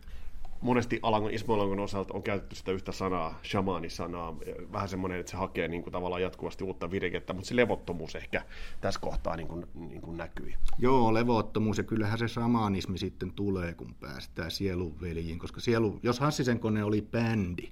Monesti 0.61 1.01
Alangon, 1.03 1.35
Ismo 1.35 1.55
osalta 1.83 2.15
on 2.15 2.23
käytetty 2.23 2.57
sitä 2.57 2.73
yhtä 2.73 2.93
sanaa, 2.93 3.41
shamaanisanaa, 3.45 4.37
vähän 4.73 4.89
semmoinen, 4.89 5.21
että 5.21 5.31
se 5.31 5.37
hakee 5.37 5.69
niin 5.69 5.83
kuin, 5.83 5.93
tavallaan 5.93 6.23
jatkuvasti 6.23 6.65
uutta 6.65 6.91
virikettä, 6.91 7.33
mutta 7.33 7.49
se 7.49 7.57
levottomuus 7.57 8.15
ehkä 8.15 8.43
tässä 8.81 9.01
kohtaa 9.01 9.37
niin 9.37 9.49
kuin, 9.49 9.67
niin 9.75 10.01
kuin 10.01 10.17
näkyy. 10.17 10.53
Joo, 10.79 11.15
levottomuus, 11.15 11.79
ja 11.79 11.85
kyllähän 11.85 12.19
se 12.19 12.29
shamanismi 12.29 12.99
sitten 12.99 13.33
tulee, 13.33 13.75
kun 13.75 13.95
päästään 14.01 14.51
sielunveljiin, 14.51 15.39
koska 15.39 15.61
sielu, 15.61 16.01
jos 16.03 16.21
Hassisen 16.21 16.61
kone 16.61 16.85
oli 16.85 17.03
bändi, 17.03 17.69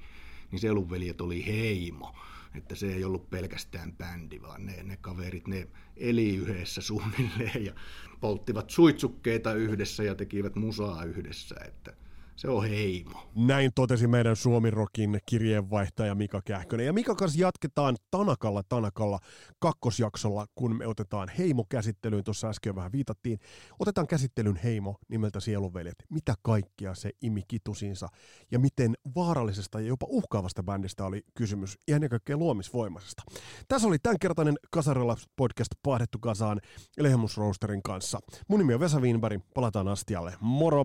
niin 0.51 0.61
sielunveljet 0.61 1.21
oli 1.21 1.47
heimo 1.47 2.13
että 2.57 2.75
se 2.75 2.95
ei 2.95 3.05
ollut 3.05 3.31
pelkästään 3.31 3.93
bändi, 3.93 4.43
vaan 4.43 4.67
ne, 4.67 4.83
ne 4.83 4.97
kaverit, 4.97 5.49
ne 5.49 5.69
eli 5.97 6.37
yhdessä 6.37 6.81
suunnilleen 6.81 7.65
ja 7.65 7.75
polttivat 8.21 8.71
suitsukkeita 8.71 9.55
yhdessä 9.55 10.03
ja 10.03 10.15
tekivät 10.15 10.57
musaa 10.57 11.05
yhdessä, 11.05 11.57
että 11.65 11.93
se 12.37 12.49
on 12.49 12.69
heimo. 12.69 13.31
Näin 13.35 13.71
totesi 13.75 14.07
meidän 14.07 14.37
Suomi-rokin 14.37 15.19
kirjeenvaihtaja 15.27 16.15
Mika 16.15 16.43
Kähkönen. 16.45 16.87
Ja 16.87 16.93
Mika 16.93 17.15
kanssa 17.15 17.41
jatketaan 17.41 17.97
Tanakalla 18.11 18.63
Tanakalla 18.69 19.19
kakkosjaksolla, 19.59 20.47
kun 20.55 20.77
me 20.77 20.87
otetaan 20.87 21.29
heimo 21.39 21.65
käsittelyyn. 21.69 22.25
Tuossa 22.25 22.49
äsken 22.49 22.75
vähän 22.75 22.93
viitattiin. 22.93 23.39
Otetaan 23.79 24.07
käsittelyn 24.07 24.57
heimo 24.57 24.97
nimeltä 25.09 25.41
Sielunveljet. 25.41 25.95
Mitä 26.11 26.35
kaikkia 26.43 26.95
se 26.95 27.11
imi 27.23 27.43
kitusinsa 27.49 28.09
ja 28.51 28.59
miten 28.59 28.95
vaarallisesta 29.17 29.81
ja 29.81 29.87
jopa 29.87 30.07
uhkaavasta 30.11 30.63
bändistä 30.63 31.05
oli 31.05 31.23
kysymys 31.35 31.79
ja 31.89 31.95
ennen 31.95 32.11
kaikkea 32.11 32.37
luomisvoimaisesta. 32.37 33.23
Tässä 33.69 33.89
oli 33.89 33.99
tämänkertainen 33.99 34.57
Kasarilla 34.71 35.17
podcast 35.37 35.71
Pahdettu 35.83 36.19
kasaan 36.19 36.61
Lehmus 36.99 37.37
Roasterin 37.37 37.83
kanssa. 37.83 38.21
Mun 38.49 38.59
nimi 38.59 38.75
on 38.75 38.81
Vesa 38.81 39.01
Wienberg. 39.01 39.43
Palataan 39.55 39.89
astialle. 39.89 40.35
Moro! 40.41 40.85